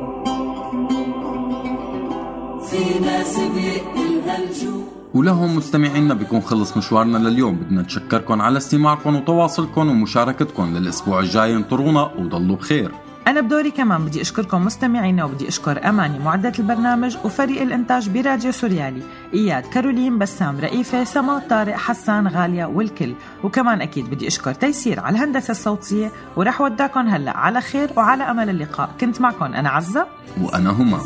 [2.61, 4.83] في ناس بيقتلها الجوع.
[5.13, 7.55] ولهم مستمعينا بيكون خلص مشوارنا لليوم.
[7.55, 11.55] بدنا نتشكركم على استماعكم وتواصلكم ومشاركتكم للأسبوع الجاي.
[11.55, 12.91] انطرونا وضلوا بخير.
[13.29, 19.01] أنا بدوري كمان بدي أشكركم مستمعينا وبدي أشكر أماني معدة البرنامج وفريق الإنتاج براديو سوريالي
[19.33, 23.13] إياد كارولين بسام رئيفة سما طارق حسان غالية والكل.
[23.43, 28.49] وكمان أكيد بدي أشكر تيسير على الهندسة الصوتية ورح ودعكم هلأ على خير وعلى أمل
[28.49, 28.89] اللقاء.
[29.01, 30.07] كنت معكم أنا عزة.
[30.41, 31.01] وأنا همام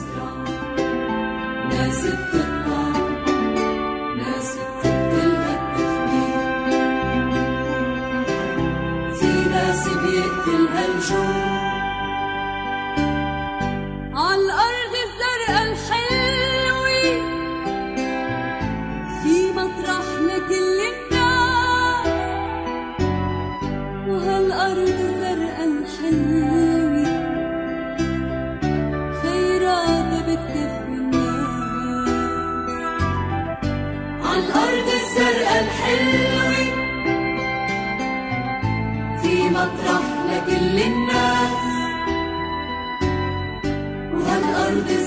[1.69, 2.99] ناس بتقطع
[4.17, 6.53] ناس بتقتلها التخمين
[9.13, 11.52] في ناس بيقتلها الجوع.
[14.24, 14.82] عالأرض الزرقاء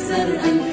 [0.05, 0.64] وهالأرض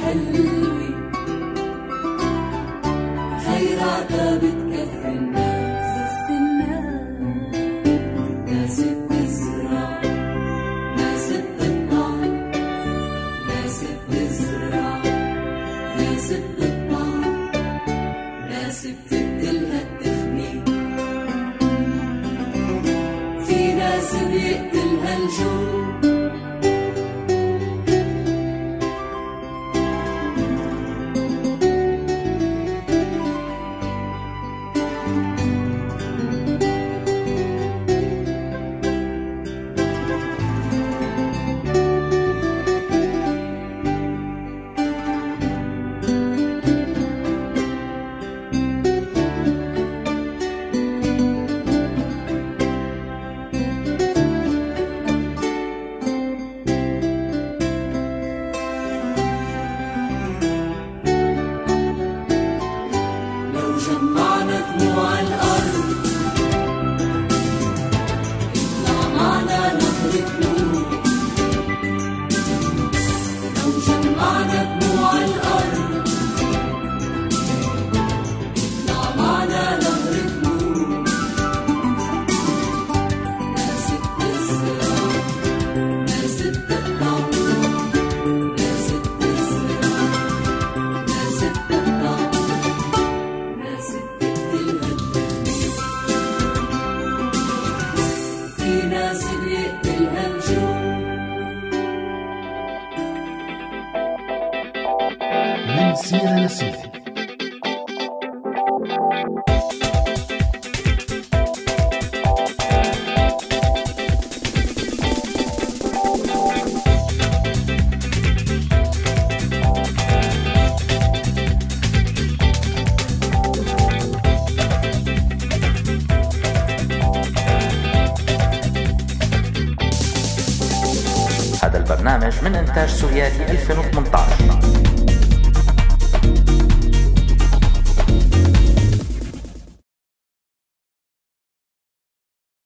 [132.73, 134.02] إنتاج سوريالي 2018